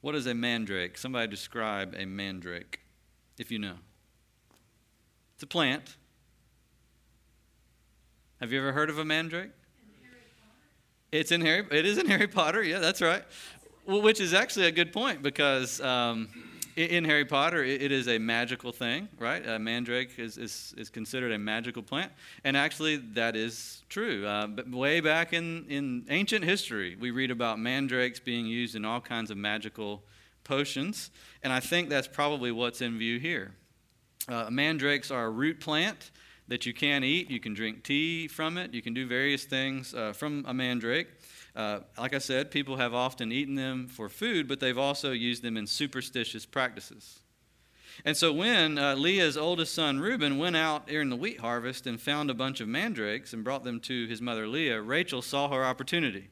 What 0.00 0.16
is 0.16 0.26
a 0.26 0.34
mandrake? 0.34 0.98
Somebody 0.98 1.28
describe 1.28 1.94
a 1.96 2.06
mandrake, 2.06 2.80
if 3.38 3.52
you 3.52 3.60
know. 3.60 3.76
It's 5.34 5.44
a 5.44 5.46
plant. 5.46 5.94
Have 8.40 8.50
you 8.50 8.58
ever 8.58 8.72
heard 8.72 8.90
of 8.90 8.98
a 8.98 9.04
mandrake? 9.04 9.50
It's 11.12 11.30
in 11.30 11.40
Harry. 11.40 11.64
It 11.70 11.86
is 11.86 11.98
in 11.98 12.06
Harry 12.06 12.26
Potter. 12.26 12.62
Yeah, 12.62 12.78
that's 12.78 13.00
right. 13.00 13.22
Well, 13.86 14.02
which 14.02 14.20
is 14.20 14.34
actually 14.34 14.66
a 14.66 14.72
good 14.72 14.92
point 14.92 15.22
because 15.22 15.80
um, 15.80 16.28
in 16.74 17.04
Harry 17.04 17.24
Potter, 17.24 17.62
it 17.62 17.92
is 17.92 18.08
a 18.08 18.18
magical 18.18 18.72
thing, 18.72 19.08
right? 19.18 19.46
A 19.46 19.58
mandrake 19.58 20.18
is, 20.18 20.36
is, 20.36 20.74
is 20.76 20.90
considered 20.90 21.32
a 21.32 21.38
magical 21.38 21.82
plant. 21.82 22.10
And 22.42 22.56
actually, 22.56 22.96
that 23.14 23.36
is 23.36 23.82
true. 23.88 24.26
Uh, 24.26 24.48
but 24.48 24.68
way 24.68 25.00
back 25.00 25.32
in, 25.32 25.64
in 25.68 26.04
ancient 26.10 26.44
history, 26.44 26.96
we 26.98 27.12
read 27.12 27.30
about 27.30 27.60
mandrakes 27.60 28.18
being 28.18 28.44
used 28.44 28.74
in 28.74 28.84
all 28.84 29.00
kinds 29.00 29.30
of 29.30 29.36
magical 29.36 30.02
potions. 30.42 31.10
And 31.44 31.52
I 31.52 31.60
think 31.60 31.88
that's 31.88 32.08
probably 32.08 32.50
what's 32.50 32.82
in 32.82 32.98
view 32.98 33.20
here. 33.20 33.54
Uh, 34.28 34.50
mandrakes 34.50 35.12
are 35.12 35.26
a 35.26 35.30
root 35.30 35.60
plant 35.60 36.10
that 36.48 36.66
you 36.66 36.72
can 36.72 37.02
eat. 37.04 37.30
You 37.30 37.40
can 37.40 37.54
drink 37.54 37.82
tea 37.82 38.28
from 38.28 38.56
it. 38.58 38.72
You 38.72 38.82
can 38.82 38.94
do 38.94 39.06
various 39.06 39.44
things 39.44 39.94
uh, 39.94 40.12
from 40.12 40.44
a 40.46 40.54
mandrake. 40.54 41.08
Uh, 41.54 41.80
like 41.98 42.14
I 42.14 42.18
said, 42.18 42.50
people 42.50 42.76
have 42.76 42.94
often 42.94 43.32
eaten 43.32 43.54
them 43.54 43.88
for 43.88 44.08
food, 44.08 44.46
but 44.46 44.60
they've 44.60 44.76
also 44.76 45.12
used 45.12 45.42
them 45.42 45.56
in 45.56 45.66
superstitious 45.66 46.44
practices. 46.44 47.20
And 48.04 48.16
so 48.16 48.32
when 48.32 48.78
uh, 48.78 48.94
Leah's 48.94 49.38
oldest 49.38 49.74
son 49.74 49.98
Reuben 49.98 50.36
went 50.36 50.56
out 50.56 50.86
during 50.86 51.08
the 51.08 51.16
wheat 51.16 51.40
harvest 51.40 51.86
and 51.86 52.00
found 52.00 52.30
a 52.30 52.34
bunch 52.34 52.60
of 52.60 52.68
mandrakes 52.68 53.32
and 53.32 53.42
brought 53.42 53.64
them 53.64 53.80
to 53.80 54.06
his 54.06 54.20
mother 54.20 54.46
Leah, 54.46 54.82
Rachel 54.82 55.22
saw 55.22 55.48
her 55.48 55.64
opportunity. 55.64 56.28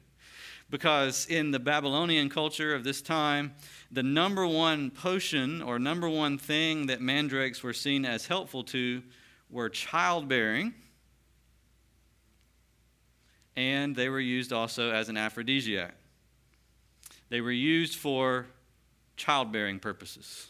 Because 0.69 1.25
in 1.27 1.51
the 1.51 1.59
Babylonian 1.59 2.29
culture 2.29 2.73
of 2.73 2.83
this 2.83 3.01
time, 3.01 3.53
the 3.91 4.03
number 4.03 4.47
one 4.47 4.89
potion 4.91 5.61
or 5.61 5.77
number 5.77 6.09
one 6.09 6.37
thing 6.37 6.87
that 6.87 7.01
mandrakes 7.01 7.61
were 7.63 7.73
seen 7.73 8.05
as 8.05 8.27
helpful 8.27 8.63
to 8.65 9.01
were 9.49 9.69
childbearing, 9.69 10.73
and 13.55 13.95
they 13.95 14.09
were 14.09 14.19
used 14.19 14.51
also 14.51 14.91
as 14.91 15.09
an 15.09 15.17
aphrodisiac. 15.17 15.95
They 17.29 17.41
were 17.41 17.51
used 17.51 17.95
for 17.95 18.47
childbearing 19.17 19.79
purposes. 19.79 20.47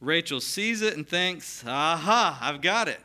Rachel 0.00 0.40
sees 0.40 0.82
it 0.82 0.96
and 0.96 1.06
thinks, 1.06 1.64
Aha, 1.66 2.38
I've 2.40 2.60
got 2.60 2.88
it. 2.88 3.00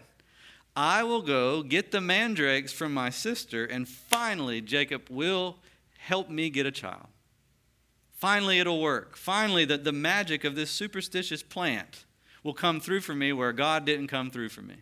I 0.76 1.04
will 1.04 1.22
go 1.22 1.64
get 1.64 1.92
the 1.92 2.02
mandrakes 2.02 2.72
from 2.72 2.94
my 2.94 3.10
sister, 3.10 3.66
and 3.66 3.88
finally, 3.88 4.62
Jacob 4.62 5.04
will 5.10 5.58
help 5.98 6.30
me 6.30 6.50
get 6.50 6.66
a 6.66 6.72
child. 6.72 7.08
Finally, 8.14 8.60
it'll 8.60 8.82
work. 8.82 9.16
Finally, 9.16 9.66
the, 9.66 9.78
the 9.78 9.92
magic 9.92 10.44
of 10.44 10.56
this 10.56 10.72
superstitious 10.72 11.44
plant 11.44 12.06
will 12.48 12.54
come 12.54 12.80
through 12.80 13.02
for 13.02 13.14
me 13.14 13.34
where 13.34 13.52
God 13.52 13.84
didn't 13.84 14.08
come 14.08 14.32
through 14.32 14.48
for 14.48 14.62
me. 14.62 14.76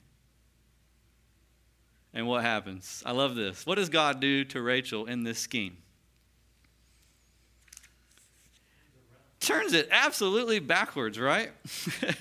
And 2.14 2.28
what 2.28 2.44
happens? 2.44 3.02
I 3.04 3.12
love 3.12 3.34
this. 3.34 3.66
What 3.66 3.76
does 3.76 3.90
God 3.90 4.20
do 4.20 4.46
to 4.46 4.62
Rachel 4.62 5.08
in 5.08 5.24
this 5.24 5.40
scheme? 5.40 5.78
turns 9.40 9.74
it 9.74 9.88
absolutely 9.92 10.60
backwards, 10.60 11.20
right? 11.20 11.52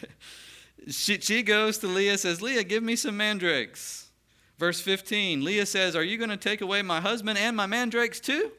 she, 0.88 1.18
she 1.18 1.42
goes 1.42 1.78
to 1.78 1.88
Leah, 1.88 2.18
says, 2.18 2.40
Leah, 2.40 2.64
give 2.64 2.83
me 2.83 2.96
some 2.96 3.16
mandrakes. 3.16 4.11
Verse 4.59 4.80
15, 4.80 5.44
Leah 5.44 5.66
says, 5.66 5.94
Are 5.94 6.02
you 6.02 6.16
going 6.16 6.30
to 6.30 6.37
take 6.37 6.61
away 6.62 6.80
my 6.83 7.00
husband 7.00 7.38
and 7.38 7.54
my 7.57 7.66
mandrakes 7.66 8.20
too? 8.20 8.50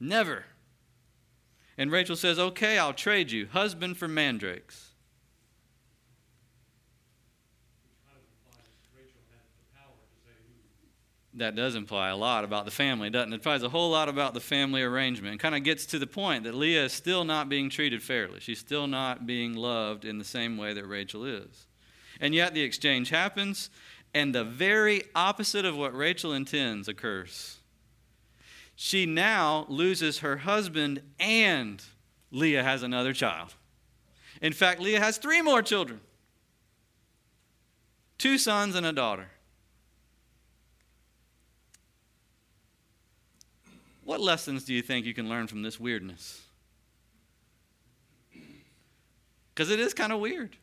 Never. 0.00 0.44
And 1.78 1.90
Rachel 1.90 2.16
says, 2.16 2.38
Okay, 2.38 2.78
I'll 2.78 2.94
trade 2.94 3.30
you, 3.30 3.46
husband 3.46 3.96
for 3.96 4.08
mandrakes. 4.08 4.93
That 11.36 11.56
does 11.56 11.74
imply 11.74 12.10
a 12.10 12.16
lot 12.16 12.44
about 12.44 12.64
the 12.64 12.70
family, 12.70 13.10
doesn't 13.10 13.32
it? 13.32 13.36
It 13.36 13.38
implies 13.38 13.62
a 13.62 13.68
whole 13.68 13.90
lot 13.90 14.08
about 14.08 14.34
the 14.34 14.40
family 14.40 14.82
arrangement. 14.82 15.40
Kind 15.40 15.54
of 15.54 15.64
gets 15.64 15.86
to 15.86 15.98
the 15.98 16.06
point 16.06 16.44
that 16.44 16.54
Leah 16.54 16.84
is 16.84 16.92
still 16.92 17.24
not 17.24 17.48
being 17.48 17.68
treated 17.70 18.02
fairly. 18.02 18.40
She's 18.40 18.60
still 18.60 18.86
not 18.86 19.26
being 19.26 19.54
loved 19.54 20.04
in 20.04 20.18
the 20.18 20.24
same 20.24 20.56
way 20.56 20.72
that 20.74 20.86
Rachel 20.86 21.24
is. 21.24 21.66
And 22.20 22.34
yet 22.34 22.54
the 22.54 22.62
exchange 22.62 23.10
happens, 23.10 23.70
and 24.14 24.34
the 24.34 24.44
very 24.44 25.02
opposite 25.14 25.64
of 25.64 25.76
what 25.76 25.94
Rachel 25.94 26.32
intends 26.32 26.86
occurs. 26.86 27.58
She 28.76 29.06
now 29.06 29.66
loses 29.68 30.20
her 30.20 30.38
husband, 30.38 31.02
and 31.18 31.82
Leah 32.30 32.62
has 32.62 32.82
another 32.82 33.12
child. 33.12 33.54
In 34.40 34.52
fact, 34.52 34.80
Leah 34.80 35.00
has 35.00 35.18
three 35.18 35.42
more 35.42 35.62
children 35.62 36.00
two 38.18 38.38
sons 38.38 38.74
and 38.74 38.86
a 38.86 38.92
daughter. 38.92 39.28
What 44.04 44.20
lessons 44.20 44.64
do 44.64 44.74
you 44.74 44.82
think 44.82 45.06
you 45.06 45.14
can 45.14 45.28
learn 45.28 45.46
from 45.46 45.62
this 45.62 45.80
weirdness? 45.80 46.42
Because 49.54 49.70
it 49.70 49.80
is 49.80 49.94
kind 49.94 50.12
of 50.12 50.20
weird. 50.20 50.56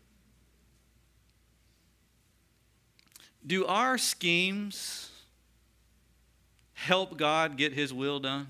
Do 3.46 3.66
our 3.66 3.98
schemes 3.98 5.10
help 6.74 7.18
God 7.18 7.58
get 7.58 7.74
his 7.74 7.92
will 7.92 8.20
done? 8.20 8.48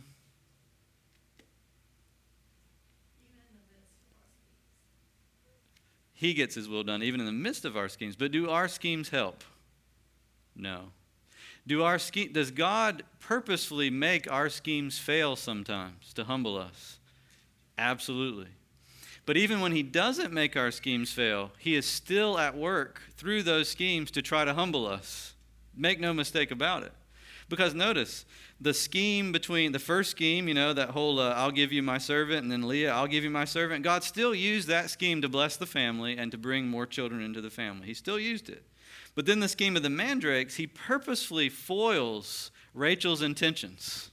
He 6.14 6.34
gets 6.34 6.54
his 6.54 6.68
will 6.68 6.84
done 6.84 7.02
even 7.02 7.20
in 7.20 7.26
the 7.26 7.32
midst 7.32 7.66
of 7.66 7.78
our 7.78 7.88
schemes. 7.90 8.16
But 8.16 8.32
do 8.32 8.50
our 8.50 8.68
schemes 8.68 9.10
help? 9.10 9.44
No. 10.56 10.92
Do 11.72 11.84
our 11.84 12.00
scheme, 12.00 12.34
does 12.34 12.52
God 12.52 13.04
purposefully 13.22 13.90
make 13.90 14.30
our 14.30 14.50
schemes 14.50 15.00
fail 15.00 15.38
sometimes 15.38 16.12
to 16.16 16.26
humble 16.26 16.58
us? 16.58 17.00
Absolutely. 17.78 18.50
But 19.26 19.38
even 19.38 19.62
when 19.62 19.72
He 19.72 19.82
doesn't 19.82 20.34
make 20.34 20.58
our 20.58 20.72
schemes 20.72 21.14
fail, 21.14 21.54
He 21.58 21.78
is 21.78 21.86
still 21.86 22.38
at 22.38 22.58
work 22.58 23.04
through 23.16 23.44
those 23.44 23.70
schemes 23.70 24.12
to 24.12 24.22
try 24.22 24.44
to 24.44 24.54
humble 24.54 24.86
us. 24.86 25.36
Make 25.74 26.02
no 26.02 26.14
mistake 26.14 26.52
about 26.52 26.84
it. 26.84 26.92
Because 27.48 27.74
notice, 27.74 28.26
the 28.60 28.74
scheme 28.74 29.32
between 29.32 29.72
the 29.72 29.80
first 29.80 30.12
scheme, 30.12 30.50
you 30.50 30.54
know, 30.54 30.74
that 30.74 30.90
whole 30.90 31.22
uh, 31.22 31.34
I'll 31.36 31.52
give 31.52 31.72
you 31.72 31.82
my 31.82 32.00
servant, 32.00 32.44
and 32.44 32.52
then 32.52 32.68
Leah, 32.68 32.92
I'll 32.92 33.08
give 33.08 33.24
you 33.24 33.30
my 33.30 33.46
servant, 33.46 33.86
God 33.86 34.04
still 34.04 34.36
used 34.36 34.68
that 34.68 34.90
scheme 34.90 35.22
to 35.22 35.30
bless 35.30 35.56
the 35.56 35.66
family 35.66 36.18
and 36.18 36.34
to 36.34 36.38
bring 36.38 36.68
more 36.68 36.86
children 36.86 37.22
into 37.22 37.40
the 37.40 37.50
family. 37.50 37.88
He 37.88 37.94
still 37.94 38.20
used 38.20 38.50
it. 38.50 38.66
But 39.16 39.26
then 39.26 39.40
the 39.40 39.50
scheme 39.50 39.76
of 39.76 39.84
the 39.84 39.90
mandrakes, 39.90 40.56
he 40.56 40.68
purposefully 40.68 41.50
foils 41.50 42.52
Rachel's 42.74 43.22
intentions. 43.22 44.12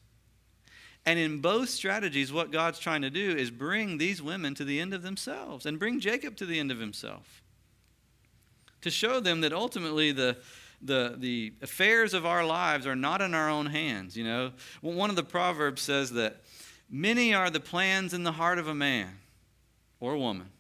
And 1.07 1.19
in 1.19 1.41
both 1.41 1.71
strategies, 1.71 2.33
what 2.33 2.51
God's 2.51 2.79
trying 2.79 3.03
to 3.03 3.11
do 3.11 3.31
is 3.31 3.51
bring 3.51 3.99
these 3.99 4.21
women 4.21 4.55
to 4.57 4.65
the 4.65 4.81
end 4.81 4.93
of 4.93 5.03
themselves 5.03 5.65
and 5.65 5.79
bring 5.79 6.01
Jacob 6.01 6.37
to 6.37 6.47
the 6.47 6.59
end 6.59 6.71
of 6.71 6.81
himself. 6.81 7.43
To 8.83 8.91
show 8.91 9.21
them 9.21 9.41
that 9.41 9.53
ultimately 9.53 10.13
the, 10.13 10.37
the, 10.83 11.15
the 11.17 11.55
affairs 11.63 12.15
of 12.15 12.27
our 12.27 12.45
lives 12.45 12.87
are 12.87 12.97
not 12.97 13.23
in 13.23 13.35
our 13.35 13.49
own 13.49 13.67
hands. 13.67 14.17
You 14.17 14.25
know, 14.25 14.53
one 14.81 15.11
of 15.11 15.17
the 15.17 15.25
Proverbs 15.25 15.83
says 15.83 16.11
that 16.13 16.43
many 16.91 17.33
are 17.35 17.51
the 17.51 17.61
plans 17.61 18.13
in 18.13 18.25
the 18.25 18.33
heart 18.33 18.59
of 18.59 18.69
a 18.69 18.75
man 18.75 19.19
or 20.01 20.17
woman, 20.17 20.51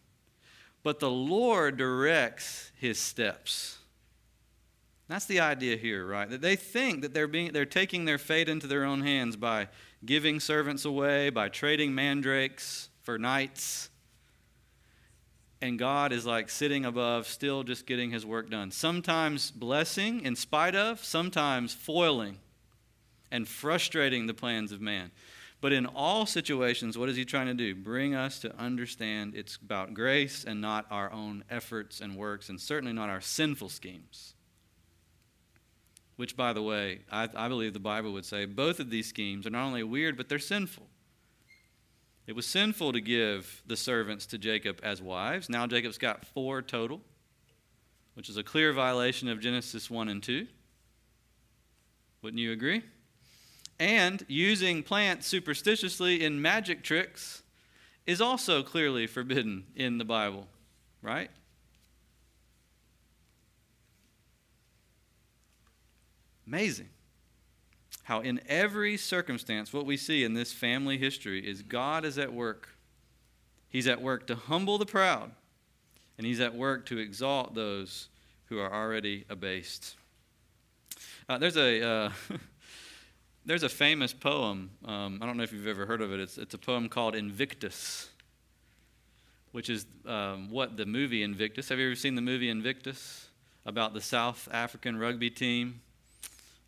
but 0.82 1.00
the 1.00 1.10
Lord 1.10 1.76
directs 1.76 2.72
his 2.74 2.98
steps. 2.98 3.77
That's 5.08 5.24
the 5.24 5.40
idea 5.40 5.76
here, 5.76 6.06
right? 6.06 6.28
That 6.28 6.42
they 6.42 6.54
think 6.54 7.00
that 7.00 7.14
they're, 7.14 7.26
being, 7.26 7.52
they're 7.52 7.64
taking 7.64 8.04
their 8.04 8.18
fate 8.18 8.48
into 8.48 8.66
their 8.66 8.84
own 8.84 9.00
hands 9.00 9.36
by 9.36 9.68
giving 10.04 10.38
servants 10.38 10.84
away, 10.84 11.30
by 11.30 11.48
trading 11.48 11.94
mandrakes 11.94 12.90
for 13.02 13.18
nights. 13.18 13.88
And 15.62 15.78
God 15.78 16.12
is 16.12 16.26
like 16.26 16.50
sitting 16.50 16.84
above, 16.84 17.26
still 17.26 17.64
just 17.64 17.86
getting 17.86 18.10
his 18.10 18.26
work 18.26 18.50
done. 18.50 18.70
Sometimes 18.70 19.50
blessing 19.50 20.20
in 20.20 20.36
spite 20.36 20.76
of, 20.76 21.02
sometimes 21.02 21.72
foiling 21.72 22.38
and 23.30 23.48
frustrating 23.48 24.26
the 24.26 24.34
plans 24.34 24.72
of 24.72 24.80
man. 24.82 25.10
But 25.60 25.72
in 25.72 25.86
all 25.86 26.26
situations, 26.26 26.98
what 26.98 27.08
is 27.08 27.16
he 27.16 27.24
trying 27.24 27.46
to 27.46 27.54
do? 27.54 27.74
Bring 27.74 28.14
us 28.14 28.38
to 28.40 28.54
understand 28.56 29.34
it's 29.34 29.56
about 29.56 29.94
grace 29.94 30.44
and 30.44 30.60
not 30.60 30.86
our 30.90 31.10
own 31.10 31.44
efforts 31.50 32.00
and 32.00 32.14
works, 32.14 32.50
and 32.50 32.60
certainly 32.60 32.92
not 32.92 33.08
our 33.08 33.22
sinful 33.22 33.70
schemes 33.70 34.34
which, 36.18 36.36
by 36.36 36.52
the 36.52 36.60
way, 36.60 36.98
I, 37.12 37.28
I, 37.36 37.46
believe 37.46 37.74
the 37.74 37.78
Bible 37.78 38.12
would 38.12 38.24
say 38.24 38.44
both 38.44 38.80
of 38.80 38.90
these 38.90 39.06
schemes 39.06 39.46
are 39.46 39.50
not 39.50 39.64
only 39.64 39.84
weird, 39.84 40.16
but 40.16 40.28
they're 40.28 40.40
sinful. 40.40 40.88
It 42.26 42.34
was 42.34 42.44
sinful 42.44 42.92
to 42.94 43.00
give 43.00 43.62
the 43.68 43.76
servants 43.76 44.26
to 44.26 44.36
Jacob 44.36 44.80
as 44.82 45.00
wives. 45.00 45.48
Now 45.48 45.68
Jacob's 45.68 45.96
got 45.96 46.26
four 46.26 46.60
total, 46.60 47.02
which 48.14 48.28
is 48.28 48.36
a 48.36 48.42
clear 48.42 48.72
violation 48.72 49.28
of 49.28 49.38
Genesis 49.38 49.88
1 49.88 50.08
and 50.08 50.20
2. 50.20 50.48
Wouldn't 52.22 52.40
you 52.40 52.50
agree? 52.50 52.82
And 53.78 54.26
using 54.26 54.82
plants 54.82 55.28
superstitiously 55.28 56.22
in 56.22 56.42
magic 56.42 56.82
tricks 56.82 57.44
is 58.06 58.20
also 58.20 58.64
clearly 58.64 59.06
forbidden 59.06 59.66
in 59.76 59.98
the 59.98 60.04
Bible, 60.04 60.48
right? 61.00 61.30
Amazing. 66.48 66.88
How, 68.04 68.20
in 68.20 68.40
every 68.48 68.96
circumstance, 68.96 69.70
what 69.70 69.84
we 69.84 69.98
see 69.98 70.24
in 70.24 70.32
this 70.32 70.50
family 70.50 70.96
history 70.96 71.46
is 71.46 71.60
God 71.60 72.06
is 72.06 72.16
at 72.16 72.32
work. 72.32 72.70
He's 73.68 73.86
at 73.86 74.00
work 74.00 74.26
to 74.28 74.34
humble 74.34 74.78
the 74.78 74.86
proud, 74.86 75.32
and 76.16 76.26
He's 76.26 76.40
at 76.40 76.54
work 76.54 76.86
to 76.86 76.96
exalt 76.96 77.54
those 77.54 78.08
who 78.46 78.58
are 78.58 78.72
already 78.72 79.26
abased. 79.28 79.96
Uh, 81.28 81.36
there's 81.36 81.58
a. 81.58 81.86
Uh, 81.86 82.12
there's 83.44 83.62
a 83.62 83.68
famous 83.68 84.14
poem. 84.14 84.70
Um, 84.86 85.18
I 85.22 85.26
don't 85.26 85.36
know 85.36 85.42
if 85.42 85.52
you've 85.52 85.66
ever 85.66 85.84
heard 85.84 86.00
of 86.00 86.12
it. 86.12 86.20
It's, 86.20 86.38
it's 86.38 86.54
a 86.54 86.58
poem 86.58 86.88
called 86.88 87.14
Invictus, 87.14 88.08
which 89.52 89.68
is 89.68 89.86
um, 90.06 90.50
what 90.50 90.78
the 90.78 90.86
movie 90.86 91.22
Invictus. 91.22 91.68
Have 91.68 91.78
you 91.78 91.88
ever 91.88 91.94
seen 91.94 92.14
the 92.14 92.22
movie 92.22 92.48
Invictus 92.48 93.28
about 93.66 93.92
the 93.92 94.00
South 94.00 94.48
African 94.50 94.98
rugby 94.98 95.28
team? 95.28 95.82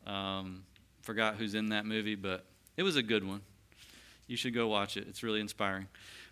Um, 0.07 0.65
forgot 1.03 1.37
who's 1.37 1.55
in 1.55 1.71
that 1.71 1.87
movie, 1.87 2.15
but 2.15 2.45
it 2.77 2.83
was 2.83 2.97
a 2.97 3.03
good 3.03 3.27
one. 3.27 3.43
You 4.27 4.37
should 4.37 4.55
go 4.55 4.69
watch 4.69 4.97
it. 4.97 5.07
It's 5.09 5.23
really 5.23 5.41
inspiring. 5.41 5.89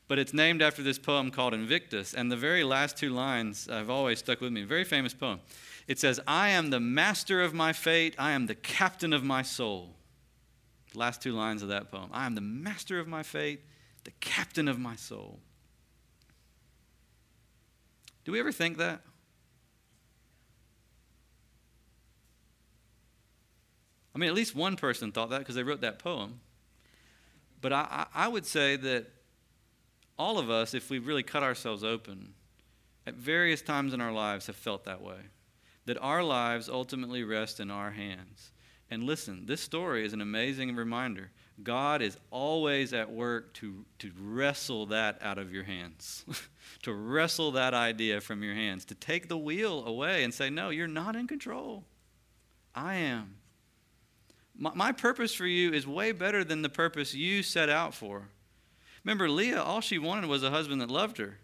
But 0.07 0.19
it's 0.19 0.33
named 0.33 0.63
after 0.63 0.83
this 0.83 0.99
poem 0.99 1.31
called 1.31 1.53
Invictus. 1.53 2.15
And 2.15 2.33
the 2.33 2.37
very 2.37 2.65
last 2.65 2.97
two 2.97 3.11
lines 3.11 3.67
have 3.71 3.91
always 3.91 4.21
stuck 4.21 4.41
with 4.41 4.53
me. 4.53 4.65
Very 4.65 4.85
famous 4.85 5.13
poem. 5.13 5.41
It 5.87 5.99
says, 5.99 6.21
I 6.27 6.51
am 6.51 6.71
the 6.71 6.81
master 6.81 7.43
of 7.43 7.55
my 7.55 7.73
fate, 7.73 8.15
I 8.19 8.33
am 8.33 8.47
the 8.47 8.55
captain 8.55 9.13
of 9.13 9.25
my 9.25 9.43
soul. 9.43 9.95
The 10.93 10.99
last 10.99 11.23
two 11.23 11.33
lines 11.33 11.63
of 11.63 11.69
that 11.69 11.91
poem. 11.91 12.09
I 12.13 12.25
am 12.27 12.35
the 12.35 12.41
master 12.41 12.99
of 12.99 13.07
my 13.07 13.23
fate, 13.23 13.61
the 14.05 14.13
captain 14.21 14.69
of 14.69 14.79
my 14.79 14.97
soul. 14.97 15.41
Do 18.25 18.33
we 18.33 18.41
ever 18.41 18.53
think 18.53 18.79
that? 18.79 19.01
I 24.19 24.21
mean, 24.21 24.31
at 24.31 24.35
least 24.35 24.57
one 24.57 24.75
person 24.75 25.13
thought 25.13 25.31
that 25.31 25.39
because 25.39 25.55
they 25.55 25.63
wrote 25.63 25.83
that 25.83 26.01
poem. 26.01 26.41
But 27.61 27.73
I, 27.73 28.07
I 28.13 28.27
would 28.27 28.47
say 28.47 28.75
that 28.75 29.07
all 30.19 30.41
of 30.41 30.51
us, 30.51 30.75
if 30.75 30.91
we 30.91 30.99
really 30.99 31.23
cut 31.23 31.45
ourselves 31.45 31.85
open, 31.85 32.35
at 33.07 33.15
various 33.15 33.63
times 33.63 33.95
in 33.95 34.01
our 34.01 34.11
lives 34.11 34.49
have 34.49 34.57
felt 34.57 34.87
that 34.87 35.03
way. 35.03 35.21
That 35.85 35.99
our 35.99 36.25
lives 36.25 36.69
ultimately 36.69 37.23
rest 37.23 37.61
in 37.61 37.71
our 37.71 37.93
hands. 37.93 38.51
And 38.91 39.05
listen, 39.05 39.47
this 39.47 39.61
story 39.61 40.05
is 40.05 40.13
an 40.13 40.21
amazing 40.21 40.75
reminder. 40.75 41.31
God 41.63 42.03
is 42.03 42.19
always 42.33 42.93
at 42.93 43.13
work 43.13 43.55
to, 43.55 43.85
to 44.01 44.11
wrestle 44.21 44.87
that 44.87 45.19
out 45.23 45.39
of 45.39 45.53
your 45.53 45.63
hands, 45.63 46.25
to 46.83 46.93
wrestle 46.93 47.53
that 47.53 47.73
idea 47.73 48.21
from 48.21 48.43
your 48.43 48.55
hands, 48.55 48.85
to 48.87 48.97
take 48.97 49.29
the 49.29 49.39
wheel 49.39 49.87
away 49.87 50.25
and 50.25 50.35
say, 50.35 50.51
No, 50.51 50.71
you're 50.71 50.89
not 50.89 51.15
in 51.15 51.29
control. 51.29 51.85
I 52.75 52.97
am. 52.97 53.37
My, 54.59 54.73
my 54.75 54.93
purpose 54.93 55.33
for 55.33 55.47
you 55.47 55.73
is 55.73 55.87
way 55.87 56.13
better 56.13 56.45
than 56.45 56.63
the 56.63 56.69
purpose 56.69 57.15
you 57.15 57.43
set 57.43 57.69
out 57.69 57.95
for. 57.95 58.25
Remember, 59.05 59.31
Leah, 59.31 59.63
all 59.63 59.81
she 59.81 59.99
wanted 59.99 60.27
was 60.27 60.43
a 60.43 60.51
husband 60.51 60.81
that 60.81 60.91
loved 60.91 61.19
her. 61.19 61.39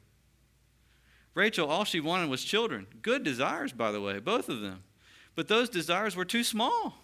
Rachel, 1.35 1.71
all 1.71 1.85
she 1.85 2.01
wanted 2.01 2.29
was 2.29 2.45
children. 2.45 2.87
Good 3.03 3.23
desires, 3.23 3.73
by 3.73 3.93
the 3.93 4.01
way, 4.01 4.19
both 4.19 4.49
of 4.49 4.61
them. 4.61 4.83
But 5.35 5.49
those 5.49 5.69
desires 5.69 6.15
were 6.15 6.25
too 6.25 6.45
small. 6.45 6.97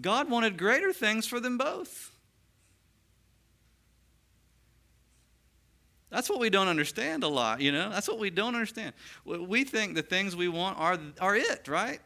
God 0.00 0.30
wanted 0.30 0.56
greater 0.56 0.92
things 0.92 1.26
for 1.26 1.40
them 1.40 1.58
both. 1.58 2.12
That's 6.10 6.28
what 6.28 6.40
we 6.40 6.50
don't 6.50 6.68
understand 6.68 7.22
a 7.22 7.28
lot, 7.28 7.60
you 7.60 7.70
know? 7.70 7.88
That's 7.88 8.08
what 8.08 8.18
we 8.18 8.30
don't 8.30 8.54
understand. 8.54 8.92
We 9.24 9.62
think 9.64 9.94
the 9.94 10.02
things 10.02 10.34
we 10.34 10.48
want 10.48 10.78
are, 10.78 10.98
are 11.20 11.36
it, 11.36 11.68
right? 11.68 12.00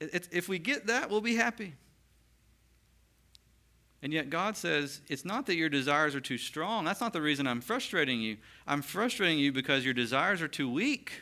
If 0.00 0.48
we 0.48 0.58
get 0.58 0.86
that, 0.86 1.10
we'll 1.10 1.20
be 1.20 1.36
happy. 1.36 1.74
And 4.00 4.12
yet 4.12 4.30
God 4.30 4.56
says, 4.56 5.00
it's 5.08 5.24
not 5.24 5.46
that 5.46 5.56
your 5.56 5.68
desires 5.68 6.14
are 6.14 6.20
too 6.20 6.38
strong. 6.38 6.84
That's 6.84 7.00
not 7.00 7.12
the 7.12 7.20
reason 7.20 7.48
I'm 7.48 7.60
frustrating 7.60 8.20
you. 8.20 8.36
I'm 8.66 8.80
frustrating 8.80 9.38
you 9.38 9.50
because 9.50 9.84
your 9.84 9.94
desires 9.94 10.40
are 10.40 10.48
too 10.48 10.70
weak 10.70 11.12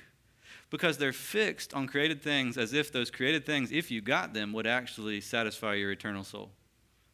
because 0.68 0.98
they're 0.98 1.12
fixed 1.12 1.72
on 1.72 1.86
created 1.86 2.22
things 2.22 2.58
as 2.58 2.74
if 2.74 2.92
those 2.92 3.10
created 3.10 3.46
things, 3.46 3.72
if 3.72 3.90
you 3.90 4.02
got 4.02 4.34
them, 4.34 4.52
would 4.52 4.66
actually 4.66 5.20
satisfy 5.20 5.74
your 5.74 5.92
eternal 5.92 6.24
soul. 6.24 6.50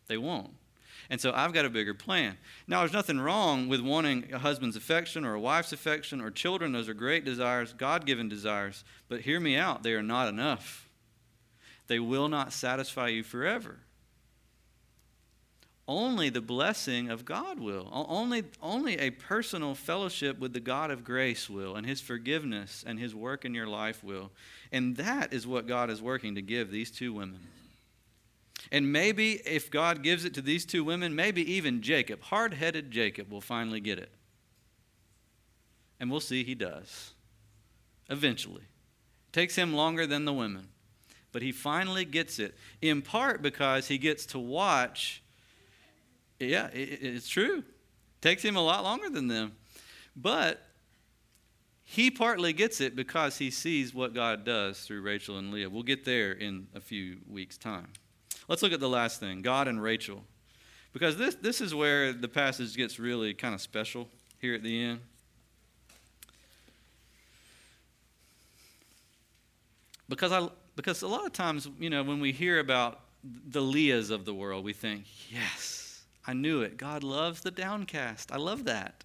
They 0.09 0.17
won't. 0.17 0.51
And 1.11 1.21
so 1.21 1.33
I've 1.33 1.53
got 1.53 1.65
a 1.65 1.71
bigger 1.71 1.95
plan. 1.95 2.39
Now, 2.67 2.81
there's 2.81 2.93
nothing 2.93 3.21
wrong 3.21 3.69
with 3.69 3.81
wanting 3.81 4.33
a 4.33 4.39
husband's 4.39 4.77
affection 4.77 5.25
or 5.25 5.35
a 5.35 5.41
wife's 5.41 5.73
affection 5.73 6.21
or 6.21 6.31
children. 6.31 6.73
Those 6.73 6.89
are 6.89 6.95
great 6.95 7.25
desires, 7.25 7.73
God 7.73 8.07
given 8.07 8.29
desires. 8.29 8.83
But 9.09 9.21
hear 9.21 9.39
me 9.39 9.57
out, 9.57 9.83
they 9.83 9.93
are 9.93 10.03
not 10.03 10.29
enough. 10.29 10.89
They 11.93 12.01
will 12.01 12.29
not 12.29 12.55
satisfy 12.55 13.09
you 13.09 13.23
forever. 13.23 13.77
Only 15.87 16.31
the 16.31 16.41
blessing 16.41 17.11
of 17.11 17.27
God 17.27 17.61
will. 17.61 17.87
Only, 17.93 18.45
only 18.63 18.99
a 18.99 19.11
personal 19.11 19.75
fellowship 19.75 20.39
with 20.39 20.55
the 20.55 20.59
God 20.59 20.91
of 20.91 21.05
grace 21.05 21.51
will, 21.51 21.77
and 21.77 21.87
His 21.87 22.01
forgiveness 22.01 22.83
and 22.87 22.99
His 22.99 23.15
work 23.15 23.45
in 23.45 23.53
your 23.53 23.67
life 23.67 24.03
will. 24.03 24.31
And 24.73 24.97
that 24.97 25.35
is 25.35 25.47
what 25.47 25.67
God 25.67 25.91
is 25.91 26.01
working 26.01 26.35
to 26.37 26.41
give 26.41 26.71
these 26.71 26.91
two 26.91 27.13
women. 27.13 27.41
And 28.71 28.91
maybe 28.91 29.33
if 29.45 29.71
God 29.71 30.03
gives 30.03 30.25
it 30.25 30.33
to 30.33 30.41
these 30.41 30.65
two 30.65 30.83
women, 30.83 31.15
maybe 31.15 31.53
even 31.53 31.83
Jacob, 31.83 32.23
hard 32.23 32.55
headed 32.55 32.91
Jacob, 32.91 33.31
will 33.31 33.43
finally 33.43 33.81
get 33.81 33.99
it. 33.99 34.15
And 36.01 36.11
we'll 36.11 36.21
see 36.21 36.43
he 36.43 36.55
does. 36.55 37.13
Eventually. 38.09 38.63
It 38.63 39.33
takes 39.35 39.57
him 39.57 39.75
longer 39.75 40.07
than 40.07 40.25
the 40.25 40.33
women. 40.33 40.69
But 41.33 41.43
he 41.43 41.51
finally 41.51 42.05
gets 42.05 42.39
it, 42.39 42.55
in 42.81 43.03
part 43.03 43.43
because 43.43 43.89
he 43.89 43.99
gets 43.99 44.27
to 44.27 44.39
watch 44.39 45.23
yeah, 46.49 46.69
it, 46.69 46.99
it's 47.03 47.29
true. 47.29 47.59
It 47.59 48.23
takes 48.23 48.43
him 48.43 48.57
a 48.57 48.63
lot 48.63 48.83
longer 48.85 49.09
than 49.09 49.29
them. 49.29 49.53
But 50.17 50.63
he 51.85 52.11
partly 52.11 52.53
gets 52.53 52.81
it 52.81 52.97
because 52.97 53.39
he 53.39 53.51
sees 53.51 53.95
what 53.95 54.15
God 54.15 54.45
does 54.45 54.81
through 54.81 55.03
Rachel 55.03 55.39
and 55.39 55.53
Leah. 55.53 55.71
We'll 55.71 55.83
get 55.83 56.05
there 56.05 56.33
in 56.33 56.69
a 56.75 56.81
few 56.81 57.19
weeks' 57.29 57.57
time. 57.57 57.89
Let's 58.49 58.63
look 58.63 58.73
at 58.73 58.81
the 58.81 58.89
last 58.89 59.21
thing 59.21 59.43
God 59.43 59.69
and 59.69 59.83
Rachel. 59.83 60.25
Because 60.93 61.17
this, 61.17 61.35
this 61.37 61.61
is 61.61 61.75
where 61.75 62.13
the 62.13 62.29
passage 62.29 62.77
gets 62.77 62.99
really 62.99 63.33
kind 63.33 63.55
of 63.55 63.61
special 63.61 64.09
here 64.39 64.55
at 64.55 64.63
the 64.63 64.83
end. 64.85 65.01
Because, 70.07 70.33
I, 70.33 70.49
because 70.77 71.03
a 71.03 71.09
lot 71.09 71.27
of 71.27 71.33
times, 71.33 71.69
you 71.79 71.91
know, 71.91 72.03
when 72.03 72.21
we 72.21 72.33
hear 72.33 72.59
about 72.59 73.01
the 73.23 73.61
Leahs 73.61 74.11
of 74.11 74.25
the 74.25 74.35
world, 74.35 74.65
we 74.65 74.73
think, 74.73 75.05
yes, 75.31 76.03
I 76.27 76.33
knew 76.33 76.63
it. 76.63 76.77
God 76.77 77.03
loves 77.03 77.41
the 77.41 77.51
downcast. 77.51 78.33
I 78.33 78.37
love 78.37 78.65
that. 78.65 79.05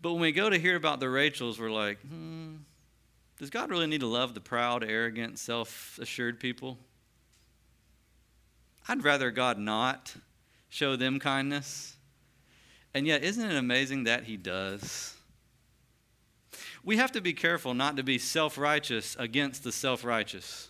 But 0.00 0.12
when 0.12 0.22
we 0.22 0.32
go 0.32 0.48
to 0.48 0.58
hear 0.58 0.76
about 0.76 1.00
the 1.00 1.08
Rachels, 1.08 1.58
we're 1.58 1.70
like, 1.70 2.00
hmm, 2.00 2.56
does 3.38 3.50
God 3.50 3.70
really 3.70 3.86
need 3.86 4.00
to 4.00 4.06
love 4.06 4.34
the 4.34 4.40
proud, 4.40 4.84
arrogant, 4.84 5.38
self 5.38 5.98
assured 6.00 6.40
people? 6.40 6.78
I'd 8.88 9.04
rather 9.04 9.30
God 9.30 9.58
not 9.58 10.14
show 10.68 10.96
them 10.96 11.18
kindness. 11.18 11.96
And 12.94 13.06
yet, 13.06 13.22
isn't 13.22 13.50
it 13.50 13.56
amazing 13.56 14.04
that 14.04 14.24
He 14.24 14.36
does? 14.36 15.14
We 16.84 16.96
have 16.96 17.12
to 17.12 17.20
be 17.20 17.32
careful 17.32 17.74
not 17.74 17.96
to 17.96 18.02
be 18.02 18.18
self 18.18 18.58
righteous 18.58 19.16
against 19.18 19.64
the 19.64 19.72
self 19.72 20.04
righteous 20.04 20.68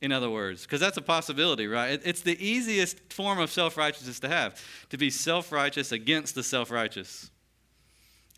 in 0.00 0.12
other 0.12 0.30
words, 0.30 0.62
because 0.62 0.80
that's 0.80 0.96
a 0.96 1.02
possibility, 1.02 1.66
right? 1.66 2.00
It's 2.04 2.20
the 2.20 2.38
easiest 2.44 3.12
form 3.12 3.38
of 3.40 3.50
self 3.50 3.76
righteousness 3.76 4.20
to 4.20 4.28
have, 4.28 4.62
to 4.90 4.96
be 4.96 5.10
self 5.10 5.50
righteous 5.50 5.90
against 5.90 6.34
the 6.34 6.42
self 6.42 6.70
righteous. 6.70 7.30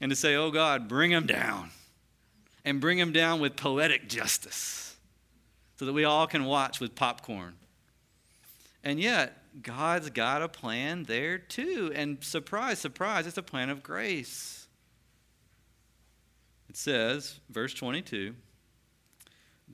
And 0.01 0.09
to 0.09 0.17
say, 0.17 0.35
oh 0.35 0.51
God, 0.51 0.89
bring 0.89 1.11
them 1.11 1.27
down. 1.27 1.71
And 2.65 2.81
bring 2.81 2.99
them 2.99 3.13
down 3.13 3.41
with 3.41 3.57
poetic 3.57 4.09
justice 4.09 4.97
so 5.77 5.85
that 5.87 5.93
we 5.93 6.05
all 6.05 6.27
can 6.27 6.45
watch 6.45 6.81
with 6.81 6.95
popcorn. 6.95 7.55
And 8.83 9.01
yet, 9.01 9.37
God's 9.63 10.09
got 10.11 10.43
a 10.43 10.49
plan 10.49 11.05
there 11.05 11.39
too. 11.39 11.91
And 11.95 12.23
surprise, 12.23 12.79
surprise, 12.79 13.27
it's 13.27 13.39
a 13.39 13.43
plan 13.43 13.69
of 13.69 13.83
grace. 13.83 14.60
It 16.71 16.77
says, 16.77 17.41
verse 17.51 17.75
22 17.75 18.33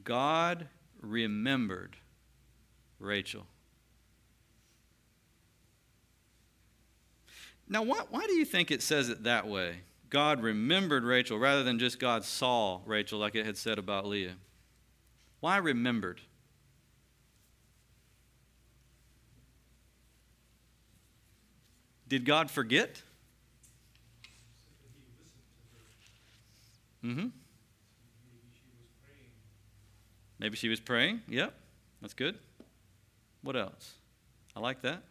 God 0.03 0.67
remembered 1.03 1.95
Rachel. 2.99 3.45
Now, 7.69 7.83
why, 7.83 8.01
why 8.09 8.27
do 8.27 8.33
you 8.33 8.47
think 8.47 8.71
it 8.71 8.81
says 8.81 9.11
it 9.11 9.25
that 9.25 9.47
way? 9.47 9.81
God 10.09 10.41
remembered 10.41 11.05
Rachel 11.05 11.39
rather 11.39 11.63
than 11.63 11.79
just 11.79 12.01
God 12.01 12.25
saw 12.25 12.81
Rachel, 12.87 13.19
like 13.19 13.35
it 13.35 13.45
had 13.45 13.59
said 13.59 13.79
about 13.79 14.07
Leah. 14.07 14.37
Why 15.41 15.59
remembered? 15.59 16.23
Did 22.09 22.25
God 22.25 22.51
forget? 22.51 23.03
Mm-hmm. 27.07 27.27
Maybe 30.41 30.57
she 30.57 30.69
was 30.69 30.81
praying. 30.81 31.23
Yep, 31.29 31.55
that's 32.03 32.15
good. 32.15 32.37
What 33.43 33.57
else? 33.57 33.95
I 34.57 34.61
like 34.61 34.83
that. 34.83 35.03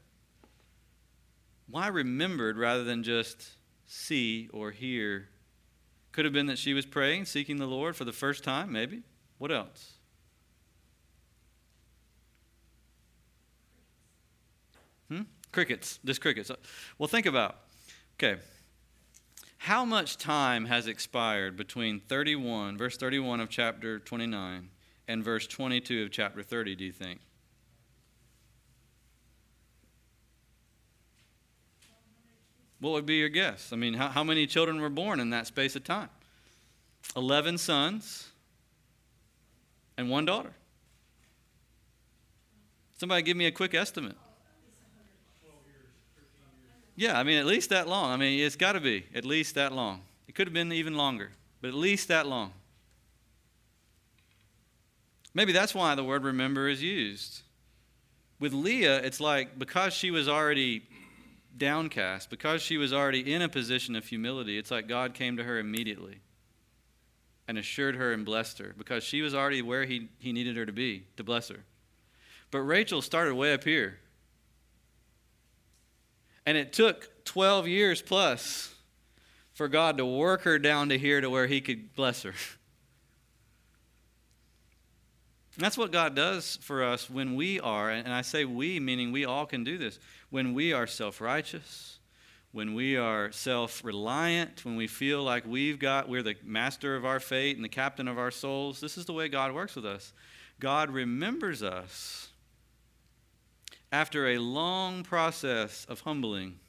Why 1.67 1.87
remembered 1.87 2.57
rather 2.57 2.83
than 2.83 3.01
just 3.01 3.43
see 3.85 4.49
or 4.51 4.71
hear? 4.71 5.29
Could 6.11 6.25
have 6.25 6.33
been 6.33 6.47
that 6.47 6.57
she 6.57 6.73
was 6.73 6.85
praying, 6.85 7.25
seeking 7.25 7.57
the 7.57 7.65
Lord 7.65 7.95
for 7.95 8.03
the 8.03 8.11
first 8.11 8.43
time, 8.43 8.71
maybe. 8.71 9.03
What 9.37 9.51
else? 9.51 9.93
Hmm? 15.09 15.21
Crickets, 15.51 15.99
just 16.03 16.21
crickets. 16.21 16.51
Well, 16.97 17.07
think 17.07 17.25
about, 17.25 17.57
okay, 18.17 18.39
how 19.65 19.83
much 19.83 20.17
time 20.17 20.65
has 20.65 20.85
expired 20.85 21.57
between 21.57 21.99
31, 21.99 22.77
verse 22.77 22.97
31 22.97 23.39
of 23.39 23.49
chapter 23.49 23.97
29, 23.97 24.69
and 25.07 25.23
verse 25.23 25.47
22 25.47 26.03
of 26.03 26.11
chapter 26.11 26.43
30, 26.43 26.75
do 26.75 26.83
you 26.83 26.91
think? 26.91 27.19
What 32.79 32.91
would 32.91 33.07
be 33.07 33.15
your 33.15 33.29
guess? 33.29 33.73
I 33.73 33.75
mean, 33.75 33.95
how, 33.95 34.09
how 34.09 34.23
many 34.23 34.45
children 34.45 34.79
were 34.79 34.89
born 34.91 35.19
in 35.19 35.31
that 35.31 35.47
space 35.47 35.75
of 35.75 35.83
time? 35.83 36.09
11 37.15 37.57
sons 37.57 38.29
and 39.97 40.11
one 40.11 40.25
daughter. 40.25 40.53
Somebody 42.99 43.23
give 43.23 43.35
me 43.35 43.47
a 43.47 43.51
quick 43.51 43.73
estimate. 43.73 44.15
Yeah, 46.95 47.19
I 47.19 47.23
mean, 47.23 47.37
at 47.37 47.45
least 47.45 47.69
that 47.71 47.87
long. 47.87 48.11
I 48.11 48.17
mean, 48.17 48.39
it's 48.39 48.55
got 48.55 48.73
to 48.73 48.79
be 48.79 49.05
at 49.13 49.25
least 49.25 49.55
that 49.55 49.73
long. 49.73 50.01
It 50.27 50.35
could 50.35 50.47
have 50.47 50.53
been 50.53 50.71
even 50.71 50.95
longer, 50.95 51.31
but 51.61 51.69
at 51.69 51.73
least 51.73 52.07
that 52.07 52.25
long. 52.25 52.53
Maybe 55.33 55.51
that's 55.51 55.75
why 55.75 55.95
the 55.95 56.03
word 56.03 56.23
remember 56.23 56.69
is 56.69 56.81
used. 56.81 57.41
With 58.39 58.53
Leah, 58.53 58.99
it's 58.99 59.19
like 59.19 59.59
because 59.59 59.93
she 59.93 60.09
was 60.11 60.29
already 60.29 60.83
downcast, 61.57 62.29
because 62.29 62.61
she 62.61 62.77
was 62.77 62.93
already 62.93 63.33
in 63.33 63.41
a 63.41 63.49
position 63.49 63.95
of 63.95 64.05
humility, 64.05 64.57
it's 64.57 64.71
like 64.71 64.87
God 64.87 65.13
came 65.13 65.37
to 65.37 65.43
her 65.43 65.59
immediately 65.59 66.19
and 67.47 67.57
assured 67.57 67.95
her 67.95 68.13
and 68.13 68.25
blessed 68.25 68.59
her 68.59 68.73
because 68.77 69.03
she 69.03 69.21
was 69.21 69.35
already 69.35 69.61
where 69.61 69.85
he, 69.85 70.09
he 70.19 70.31
needed 70.31 70.55
her 70.57 70.65
to 70.65 70.71
be 70.71 71.05
to 71.17 71.23
bless 71.23 71.49
her. 71.49 71.63
But 72.51 72.59
Rachel 72.61 73.01
started 73.01 73.35
way 73.35 73.53
up 73.53 73.63
here. 73.63 73.99
And 76.45 76.57
it 76.57 76.73
took 76.73 77.25
12 77.25 77.67
years 77.67 78.01
plus 78.01 78.73
for 79.53 79.67
God 79.67 79.97
to 79.97 80.05
work 80.05 80.41
her 80.43 80.59
down 80.59 80.89
to 80.89 80.97
here 80.97 81.21
to 81.21 81.29
where 81.29 81.47
he 81.47 81.61
could 81.61 81.95
bless 81.95 82.23
her. 82.23 82.33
And 85.55 85.63
that's 85.63 85.77
what 85.77 85.91
God 85.91 86.15
does 86.15 86.57
for 86.61 86.83
us 86.83 87.09
when 87.09 87.35
we 87.35 87.61
are, 87.61 87.89
and 87.89 88.13
I 88.13 88.21
say 88.21 88.43
we, 88.43 88.79
meaning 88.81 89.13
we 89.13 89.23
all 89.23 89.45
can 89.45 89.63
do 89.63 89.77
this, 89.77 89.99
when 90.29 90.53
we 90.53 90.73
are 90.73 90.85
self 90.85 91.21
righteous, 91.21 91.99
when 92.51 92.73
we 92.73 92.97
are 92.97 93.31
self 93.31 93.81
reliant, 93.83 94.65
when 94.65 94.75
we 94.75 94.87
feel 94.87 95.23
like 95.23 95.45
we've 95.47 95.79
got, 95.79 96.09
we're 96.09 96.23
the 96.23 96.35
master 96.43 96.97
of 96.97 97.05
our 97.05 97.21
fate 97.21 97.55
and 97.55 97.63
the 97.63 97.69
captain 97.69 98.09
of 98.09 98.17
our 98.17 98.31
souls. 98.31 98.81
This 98.81 98.97
is 98.97 99.05
the 99.05 99.13
way 99.13 99.29
God 99.29 99.53
works 99.53 99.77
with 99.77 99.85
us. 99.85 100.11
God 100.59 100.89
remembers 100.89 101.63
us 101.63 102.29
after 103.95 104.27
a 104.27 104.39
long 104.39 105.03
process 105.03 105.85
of 105.87 106.01
humbling. 106.01 106.59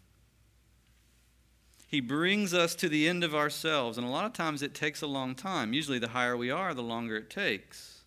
He 1.88 2.00
brings 2.00 2.54
us 2.54 2.76
to 2.76 2.88
the 2.88 3.08
end 3.08 3.24
of 3.24 3.34
ourselves, 3.34 3.98
and 3.98 4.06
a 4.06 4.10
lot 4.10 4.26
of 4.26 4.32
times 4.32 4.62
it 4.62 4.74
takes 4.74 5.02
a 5.02 5.08
long 5.08 5.34
time. 5.34 5.72
Usually, 5.72 5.98
the 5.98 6.08
higher 6.08 6.36
we 6.36 6.52
are, 6.52 6.72
the 6.72 6.84
longer 6.84 7.16
it 7.16 7.28
takes 7.28 8.04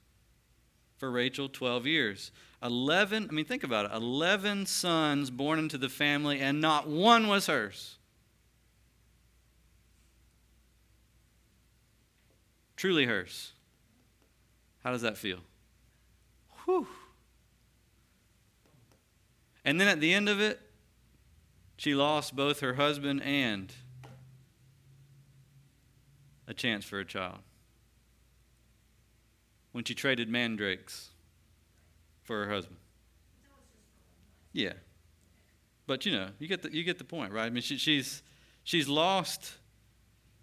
for 0.97 1.11
Rachel 1.11 1.49
12 1.49 1.85
years. 1.85 2.31
11, 2.63 3.27
I 3.29 3.33
mean, 3.33 3.43
think 3.43 3.65
about 3.65 3.85
it 3.85 3.91
11 3.93 4.65
sons 4.65 5.29
born 5.29 5.59
into 5.59 5.77
the 5.77 5.89
family, 5.89 6.39
and 6.39 6.61
not 6.61 6.87
one 6.87 7.27
was 7.27 7.47
hers. 7.47 7.97
Truly 12.77 13.05
hers. 13.05 13.51
How 14.81 14.91
does 14.91 15.01
that 15.01 15.17
feel? 15.17 15.39
Whew. 16.63 16.87
And 19.69 19.79
then 19.79 19.87
at 19.87 19.99
the 19.99 20.11
end 20.15 20.27
of 20.27 20.41
it, 20.41 20.59
she 21.77 21.93
lost 21.93 22.35
both 22.35 22.61
her 22.61 22.73
husband 22.73 23.21
and 23.21 23.71
a 26.47 26.55
chance 26.55 26.83
for 26.85 26.97
a 26.97 27.05
child 27.05 27.37
when 29.71 29.83
she 29.83 29.93
traded 29.93 30.27
mandrakes 30.27 31.09
for 32.23 32.45
her 32.45 32.51
husband. 32.51 32.79
Yeah. 34.53 34.73
But 35.85 36.03
you 36.03 36.13
know, 36.13 36.29
you 36.39 36.47
get 36.47 36.63
the, 36.63 36.73
you 36.73 36.83
get 36.83 36.97
the 36.97 37.03
point, 37.03 37.31
right? 37.31 37.45
I 37.45 37.51
mean, 37.51 37.61
she, 37.61 37.77
she's, 37.77 38.23
she's 38.63 38.89
lost 38.89 39.53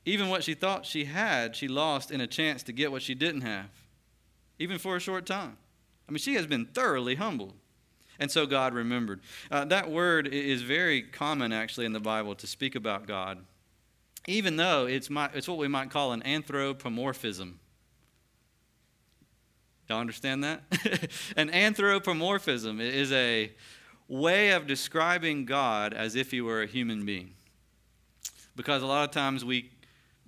even 0.04 0.28
what 0.28 0.44
she 0.44 0.54
thought 0.54 0.86
she 0.86 1.04
had, 1.04 1.56
she 1.56 1.66
lost 1.66 2.12
in 2.12 2.20
a 2.20 2.28
chance 2.28 2.62
to 2.62 2.72
get 2.72 2.92
what 2.92 3.02
she 3.02 3.16
didn't 3.16 3.40
have, 3.40 3.70
even 4.60 4.78
for 4.78 4.94
a 4.94 5.00
short 5.00 5.26
time. 5.26 5.56
I 6.08 6.12
mean, 6.12 6.18
she 6.18 6.34
has 6.34 6.46
been 6.46 6.66
thoroughly 6.66 7.16
humbled. 7.16 7.54
And 8.18 8.30
so 8.30 8.46
God 8.46 8.74
remembered. 8.74 9.20
Uh, 9.50 9.64
that 9.66 9.90
word 9.90 10.28
is 10.28 10.62
very 10.62 11.02
common, 11.02 11.52
actually, 11.52 11.86
in 11.86 11.92
the 11.92 12.00
Bible 12.00 12.34
to 12.36 12.46
speak 12.46 12.74
about 12.74 13.06
God, 13.06 13.44
even 14.26 14.56
though 14.56 14.86
it's, 14.86 15.10
my, 15.10 15.30
it's 15.34 15.48
what 15.48 15.58
we 15.58 15.68
might 15.68 15.90
call 15.90 16.12
an 16.12 16.22
anthropomorphism. 16.24 17.60
Y'all 19.88 20.00
understand 20.00 20.42
that? 20.42 20.62
An 21.36 21.48
anthropomorphism 21.50 22.80
is 22.80 23.12
a 23.12 23.52
way 24.08 24.50
of 24.50 24.66
describing 24.66 25.44
God 25.44 25.94
as 25.94 26.16
if 26.16 26.32
he 26.32 26.40
were 26.40 26.62
a 26.62 26.66
human 26.66 27.04
being. 27.04 27.34
Because 28.56 28.82
a 28.82 28.86
lot 28.86 29.04
of 29.04 29.12
times 29.12 29.44
we, 29.44 29.70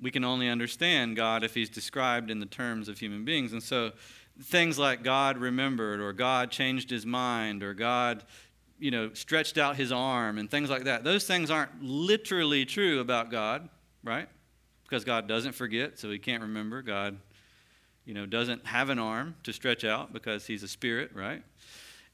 we 0.01 0.11
can 0.13 0.23
only 0.23 0.49
understand 0.49 1.17
God 1.17 1.43
if 1.43 1.55
he's 1.55 1.71
described 1.71 2.31
in 2.31 2.39
the 2.39 2.47
terms 2.47 2.89
of 2.89 2.99
human 2.99 3.25
beings. 3.25 3.53
And 3.53 3.63
so 3.63 3.93
things 4.43 4.79
like 4.79 5.03
God 5.03 5.39
remembered 5.39 6.01
or 6.01 6.13
God 6.13 6.51
changed 6.51 6.91
his 6.91 7.05
mind 7.05 7.63
or 7.63 7.75
God 7.75 8.25
you 8.79 8.91
know 8.91 9.13
stretched 9.13 9.59
out 9.59 9.77
his 9.77 9.91
arm 9.91 10.39
and 10.39 10.49
things 10.49 10.71
like 10.71 10.85
that 10.85 11.03
those 11.03 11.27
things 11.27 11.51
aren't 11.51 11.83
literally 11.83 12.65
true 12.65 13.01
about 13.01 13.29
god 13.29 13.69
right 14.05 14.29
because 14.85 15.03
god 15.03 15.27
doesn't 15.27 15.51
forget 15.51 15.99
so 15.99 16.09
he 16.13 16.17
can't 16.21 16.43
remember 16.43 16.81
god 16.81 17.19
you 18.09 18.15
know, 18.15 18.25
doesn't 18.25 18.67
have 18.67 18.89
an 18.89 18.99
arm 18.99 19.37
to 19.43 19.53
stretch 19.53 19.85
out 19.85 20.15
because 20.15 20.47
he's 20.47 20.63
a 20.63 20.69
spirit, 20.69 21.11
right? 21.13 21.43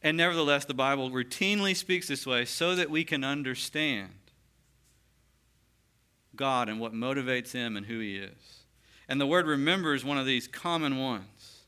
And 0.02 0.16
nevertheless, 0.16 0.64
the 0.64 0.74
Bible 0.74 1.08
routinely 1.08 1.76
speaks 1.76 2.08
this 2.08 2.26
way 2.26 2.46
so 2.46 2.74
that 2.74 2.90
we 2.90 3.04
can 3.04 3.22
understand 3.22 4.10
God 6.34 6.68
and 6.68 6.80
what 6.80 6.92
motivates 6.92 7.52
him 7.52 7.76
and 7.76 7.86
who 7.86 8.00
he 8.00 8.16
is. 8.16 8.64
And 9.08 9.20
the 9.20 9.26
word 9.26 9.46
remember 9.46 9.94
is 9.94 10.04
one 10.04 10.18
of 10.18 10.26
these 10.26 10.48
common 10.48 10.98
ones. 10.98 11.60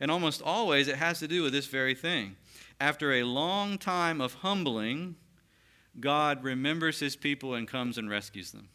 And 0.00 0.10
almost 0.10 0.42
always 0.42 0.88
it 0.88 0.96
has 0.96 1.18
to 1.20 1.28
do 1.28 1.42
with 1.42 1.52
this 1.52 1.66
very 1.66 1.94
thing. 1.94 2.36
After 2.80 3.12
a 3.12 3.22
long 3.22 3.78
time 3.78 4.20
of 4.20 4.34
humbling, 4.34 5.16
God 6.00 6.42
remembers 6.42 6.98
his 6.98 7.16
people 7.16 7.54
and 7.54 7.68
comes 7.68 7.98
and 7.98 8.10
rescues 8.10 8.50
them. 8.50 8.68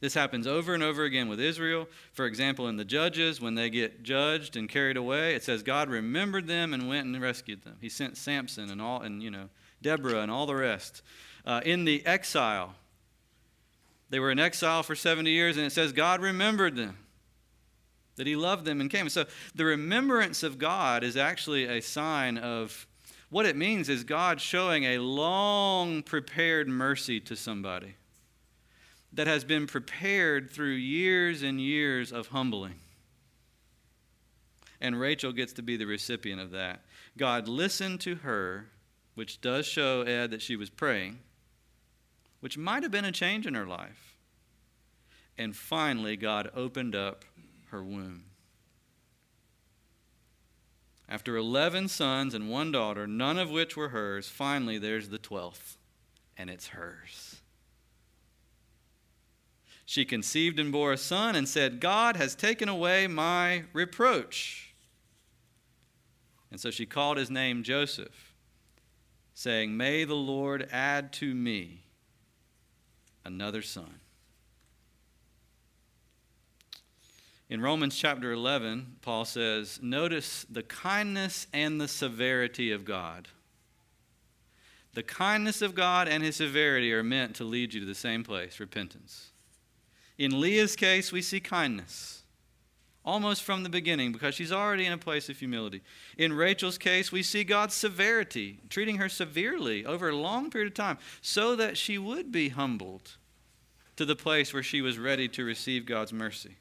This 0.00 0.14
happens 0.14 0.46
over 0.46 0.72
and 0.72 0.82
over 0.82 1.04
again 1.04 1.28
with 1.28 1.40
Israel. 1.40 1.86
For 2.14 2.24
example, 2.24 2.68
in 2.68 2.76
the 2.76 2.86
Judges, 2.86 3.40
when 3.40 3.54
they 3.54 3.68
get 3.68 4.02
judged 4.02 4.56
and 4.56 4.66
carried 4.66 4.96
away, 4.96 5.34
it 5.34 5.44
says 5.44 5.62
God 5.62 5.90
remembered 5.90 6.46
them 6.46 6.72
and 6.72 6.88
went 6.88 7.06
and 7.06 7.20
rescued 7.20 7.64
them. 7.64 7.76
He 7.82 7.90
sent 7.90 8.16
Samson 8.16 8.70
and 8.70 8.80
all, 8.80 9.02
and 9.02 9.22
you 9.22 9.30
know, 9.30 9.50
Deborah 9.82 10.20
and 10.20 10.30
all 10.30 10.46
the 10.46 10.54
rest. 10.54 11.02
Uh, 11.44 11.60
in 11.66 11.84
the 11.84 12.04
exile, 12.06 12.74
they 14.08 14.18
were 14.18 14.30
in 14.30 14.38
exile 14.38 14.82
for 14.82 14.94
70 14.94 15.30
years, 15.30 15.58
and 15.58 15.66
it 15.66 15.70
says 15.70 15.92
God 15.92 16.22
remembered 16.22 16.76
them, 16.76 16.96
that 18.16 18.26
He 18.26 18.36
loved 18.36 18.64
them 18.64 18.80
and 18.80 18.90
came. 18.90 19.08
So 19.08 19.26
the 19.54 19.64
remembrance 19.64 20.42
of 20.42 20.58
God 20.58 21.04
is 21.04 21.16
actually 21.16 21.64
a 21.64 21.80
sign 21.80 22.38
of 22.38 22.86
what 23.30 23.46
it 23.46 23.56
means 23.56 23.88
is 23.88 24.02
God 24.02 24.40
showing 24.40 24.84
a 24.84 24.98
long 24.98 26.02
prepared 26.02 26.68
mercy 26.68 27.20
to 27.20 27.36
somebody 27.36 27.94
that 29.12 29.26
has 29.26 29.44
been 29.44 29.66
prepared 29.66 30.50
through 30.50 30.74
years 30.74 31.42
and 31.42 31.60
years 31.60 32.12
of 32.12 32.28
humbling. 32.28 32.74
And 34.80 34.98
Rachel 34.98 35.32
gets 35.32 35.52
to 35.54 35.62
be 35.62 35.76
the 35.76 35.84
recipient 35.84 36.40
of 36.40 36.50
that. 36.52 36.84
God 37.16 37.48
listened 37.48 38.00
to 38.00 38.16
her, 38.16 38.66
which 39.14 39.40
does 39.40 39.66
show, 39.66 40.02
Ed, 40.02 40.30
that 40.30 40.42
she 40.42 40.56
was 40.56 40.70
praying, 40.70 41.18
which 42.40 42.56
might 42.56 42.82
have 42.82 42.92
been 42.92 43.04
a 43.04 43.12
change 43.12 43.46
in 43.46 43.54
her 43.54 43.66
life. 43.66 44.16
And 45.36 45.54
finally, 45.54 46.16
God 46.16 46.50
opened 46.54 46.94
up 46.94 47.24
her 47.70 47.82
womb. 47.82 48.24
After 51.08 51.36
11 51.36 51.88
sons 51.88 52.34
and 52.34 52.48
one 52.48 52.70
daughter, 52.70 53.06
none 53.06 53.38
of 53.38 53.50
which 53.50 53.76
were 53.76 53.88
hers, 53.88 54.28
finally 54.28 54.78
there's 54.78 55.08
the 55.08 55.18
12th, 55.18 55.76
and 56.38 56.48
it's 56.48 56.68
hers. 56.68 57.40
She 59.84 60.04
conceived 60.04 60.60
and 60.60 60.70
bore 60.70 60.92
a 60.92 60.96
son 60.96 61.34
and 61.34 61.48
said, 61.48 61.80
God 61.80 62.14
has 62.14 62.36
taken 62.36 62.68
away 62.68 63.08
my 63.08 63.64
reproach. 63.72 64.72
And 66.52 66.60
so 66.60 66.70
she 66.70 66.86
called 66.86 67.16
his 67.16 67.28
name 67.28 67.64
Joseph, 67.64 68.34
saying, 69.34 69.76
May 69.76 70.04
the 70.04 70.14
Lord 70.14 70.68
add 70.70 71.12
to 71.14 71.34
me 71.34 71.82
another 73.24 73.62
son. 73.62 73.98
In 77.50 77.60
Romans 77.60 77.98
chapter 77.98 78.30
11, 78.30 78.98
Paul 79.02 79.24
says, 79.24 79.80
Notice 79.82 80.46
the 80.48 80.62
kindness 80.62 81.48
and 81.52 81.80
the 81.80 81.88
severity 81.88 82.70
of 82.70 82.84
God. 82.84 83.26
The 84.94 85.02
kindness 85.02 85.60
of 85.60 85.74
God 85.74 86.06
and 86.06 86.22
his 86.22 86.36
severity 86.36 86.92
are 86.94 87.02
meant 87.02 87.34
to 87.36 87.44
lead 87.44 87.74
you 87.74 87.80
to 87.80 87.86
the 87.86 87.94
same 87.94 88.22
place 88.22 88.60
repentance. 88.60 89.30
In 90.16 90.40
Leah's 90.40 90.76
case, 90.76 91.10
we 91.10 91.22
see 91.22 91.40
kindness 91.40 92.22
almost 93.04 93.42
from 93.42 93.64
the 93.64 93.68
beginning 93.68 94.12
because 94.12 94.36
she's 94.36 94.52
already 94.52 94.86
in 94.86 94.92
a 94.92 94.98
place 94.98 95.28
of 95.28 95.38
humility. 95.38 95.82
In 96.16 96.32
Rachel's 96.32 96.78
case, 96.78 97.10
we 97.10 97.24
see 97.24 97.42
God's 97.42 97.74
severity, 97.74 98.60
treating 98.68 98.98
her 98.98 99.08
severely 99.08 99.84
over 99.84 100.10
a 100.10 100.16
long 100.16 100.50
period 100.50 100.68
of 100.68 100.74
time 100.74 100.98
so 101.20 101.56
that 101.56 101.76
she 101.76 101.98
would 101.98 102.30
be 102.30 102.50
humbled 102.50 103.16
to 103.96 104.04
the 104.04 104.14
place 104.14 104.54
where 104.54 104.62
she 104.62 104.80
was 104.80 104.98
ready 104.98 105.26
to 105.28 105.42
receive 105.42 105.84
God's 105.84 106.12
mercy. 106.12 106.58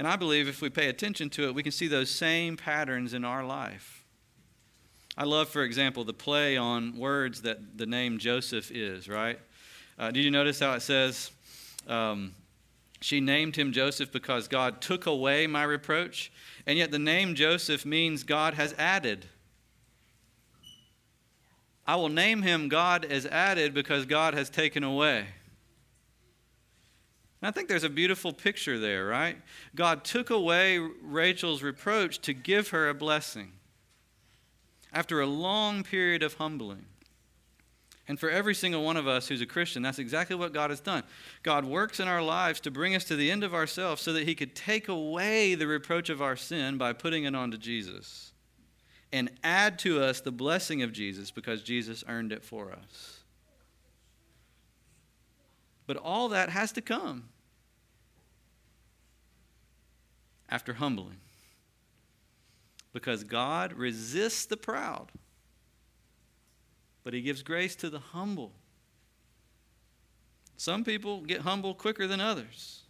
And 0.00 0.08
I 0.08 0.16
believe 0.16 0.48
if 0.48 0.62
we 0.62 0.70
pay 0.70 0.88
attention 0.88 1.28
to 1.28 1.46
it, 1.46 1.54
we 1.54 1.62
can 1.62 1.72
see 1.72 1.86
those 1.86 2.10
same 2.10 2.56
patterns 2.56 3.12
in 3.12 3.22
our 3.22 3.44
life. 3.44 4.02
I 5.14 5.24
love, 5.24 5.50
for 5.50 5.62
example, 5.62 6.04
the 6.04 6.14
play 6.14 6.56
on 6.56 6.96
words 6.96 7.42
that 7.42 7.76
the 7.76 7.84
name 7.84 8.16
Joseph 8.16 8.70
is, 8.70 9.10
right? 9.10 9.38
Uh, 9.98 10.10
did 10.10 10.24
you 10.24 10.30
notice 10.30 10.58
how 10.58 10.72
it 10.72 10.80
says, 10.80 11.32
um, 11.86 12.34
she 13.02 13.20
named 13.20 13.56
him 13.56 13.72
Joseph 13.72 14.10
because 14.10 14.48
God 14.48 14.80
took 14.80 15.04
away 15.04 15.46
my 15.46 15.64
reproach? 15.64 16.32
And 16.66 16.78
yet 16.78 16.90
the 16.90 16.98
name 16.98 17.34
Joseph 17.34 17.84
means 17.84 18.22
God 18.22 18.54
has 18.54 18.74
added. 18.78 19.26
I 21.86 21.96
will 21.96 22.08
name 22.08 22.40
him 22.40 22.70
God 22.70 23.04
has 23.04 23.26
added 23.26 23.74
because 23.74 24.06
God 24.06 24.32
has 24.32 24.48
taken 24.48 24.82
away. 24.82 25.26
And 27.40 27.48
I 27.48 27.50
think 27.50 27.68
there's 27.68 27.84
a 27.84 27.90
beautiful 27.90 28.32
picture 28.32 28.78
there, 28.78 29.06
right? 29.06 29.36
God 29.74 30.04
took 30.04 30.30
away 30.30 30.78
Rachel's 30.78 31.62
reproach 31.62 32.20
to 32.22 32.34
give 32.34 32.68
her 32.68 32.88
a 32.88 32.94
blessing 32.94 33.52
after 34.92 35.20
a 35.20 35.26
long 35.26 35.82
period 35.82 36.22
of 36.22 36.34
humbling. 36.34 36.84
And 38.08 38.18
for 38.18 38.28
every 38.28 38.56
single 38.56 38.82
one 38.84 38.96
of 38.96 39.06
us 39.06 39.28
who's 39.28 39.40
a 39.40 39.46
Christian, 39.46 39.82
that's 39.82 40.00
exactly 40.00 40.34
what 40.34 40.52
God 40.52 40.70
has 40.70 40.80
done. 40.80 41.04
God 41.44 41.64
works 41.64 42.00
in 42.00 42.08
our 42.08 42.22
lives 42.22 42.58
to 42.60 42.70
bring 42.70 42.96
us 42.96 43.04
to 43.04 43.14
the 43.14 43.30
end 43.30 43.44
of 43.44 43.54
ourselves 43.54 44.02
so 44.02 44.12
that 44.12 44.26
He 44.26 44.34
could 44.34 44.56
take 44.56 44.88
away 44.88 45.54
the 45.54 45.68
reproach 45.68 46.10
of 46.10 46.20
our 46.20 46.34
sin 46.34 46.76
by 46.76 46.92
putting 46.92 47.22
it 47.22 47.36
onto 47.36 47.56
Jesus 47.56 48.32
and 49.12 49.30
add 49.44 49.78
to 49.80 50.02
us 50.02 50.20
the 50.20 50.32
blessing 50.32 50.82
of 50.82 50.92
Jesus 50.92 51.30
because 51.30 51.62
Jesus 51.62 52.02
earned 52.08 52.32
it 52.32 52.42
for 52.42 52.72
us. 52.72 53.19
But 55.90 55.96
all 55.96 56.28
that 56.28 56.50
has 56.50 56.70
to 56.74 56.80
come 56.80 57.24
after 60.48 60.74
humbling. 60.74 61.16
Because 62.92 63.24
God 63.24 63.72
resists 63.72 64.46
the 64.46 64.56
proud, 64.56 65.10
but 67.02 67.12
He 67.12 67.20
gives 67.20 67.42
grace 67.42 67.74
to 67.74 67.90
the 67.90 67.98
humble. 67.98 68.52
Some 70.56 70.84
people 70.84 71.22
get 71.22 71.40
humble 71.40 71.74
quicker 71.74 72.06
than 72.06 72.20
others. 72.20 72.82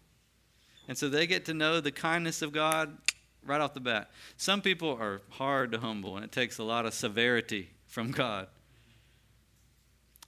And 0.87 0.99
so 0.99 1.09
they 1.09 1.27
get 1.27 1.47
to 1.47 1.55
know 1.55 1.81
the 1.81 1.93
kindness 1.93 2.43
of 2.43 2.53
God 2.53 2.99
right 3.47 3.63
off 3.63 3.73
the 3.73 3.81
bat. 3.81 4.11
Some 4.37 4.61
people 4.61 4.99
are 5.01 5.23
hard 5.31 5.73
to 5.73 5.81
humble, 5.81 6.17
and 6.17 6.25
it 6.27 6.33
takes 6.33 6.59
a 6.59 6.65
lot 6.65 6.85
of 6.85 6.93
severity 6.93 7.71
from 7.87 8.11
God 8.11 8.49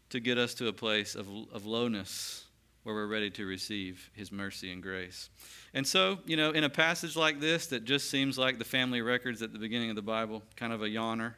to 0.08 0.20
get 0.20 0.38
us 0.38 0.54
to 0.54 0.68
a 0.68 0.72
place 0.72 1.14
of, 1.14 1.28
of 1.52 1.66
lowness 1.66 2.41
where 2.82 2.94
we're 2.94 3.06
ready 3.06 3.30
to 3.30 3.46
receive 3.46 4.10
his 4.14 4.32
mercy 4.32 4.72
and 4.72 4.82
grace. 4.82 5.30
And 5.72 5.86
so, 5.86 6.18
you 6.26 6.36
know, 6.36 6.50
in 6.50 6.64
a 6.64 6.70
passage 6.70 7.16
like 7.16 7.40
this 7.40 7.68
that 7.68 7.84
just 7.84 8.10
seems 8.10 8.36
like 8.36 8.58
the 8.58 8.64
family 8.64 9.00
records 9.00 9.40
at 9.40 9.52
the 9.52 9.58
beginning 9.58 9.90
of 9.90 9.96
the 9.96 10.02
Bible, 10.02 10.42
kind 10.56 10.72
of 10.72 10.82
a 10.82 10.86
yawner, 10.86 11.34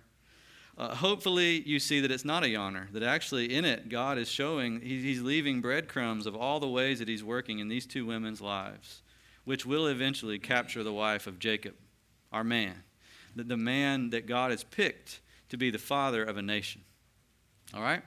uh, 0.77 0.95
hopefully 0.95 1.63
you 1.67 1.79
see 1.79 2.01
that 2.01 2.11
it's 2.11 2.25
not 2.25 2.43
a 2.43 2.49
yawner, 2.49 2.91
that 2.93 3.03
actually 3.03 3.55
in 3.55 3.65
it, 3.65 3.89
God 3.89 4.19
is 4.19 4.29
showing, 4.29 4.81
he's 4.81 5.23
leaving 5.23 5.61
breadcrumbs 5.61 6.27
of 6.27 6.35
all 6.35 6.59
the 6.59 6.69
ways 6.69 6.99
that 6.99 7.09
he's 7.09 7.23
working 7.23 7.61
in 7.61 7.69
these 7.69 7.87
two 7.87 8.05
women's 8.07 8.41
lives, 8.41 9.03
which 9.45 9.65
will 9.65 9.87
eventually 9.87 10.39
capture 10.39 10.83
the 10.83 10.93
wife 10.93 11.27
of 11.27 11.39
Jacob, 11.39 11.75
our 12.33 12.43
man, 12.43 12.83
the, 13.37 13.45
the 13.45 13.57
man 13.57 14.11
that 14.11 14.27
God 14.27 14.51
has 14.51 14.65
picked 14.65 15.21
to 15.51 15.57
be 15.57 15.71
the 15.71 15.79
father 15.79 16.25
of 16.25 16.37
a 16.39 16.43
nation. 16.43 16.81
All 17.73 17.83
right? 17.83 18.03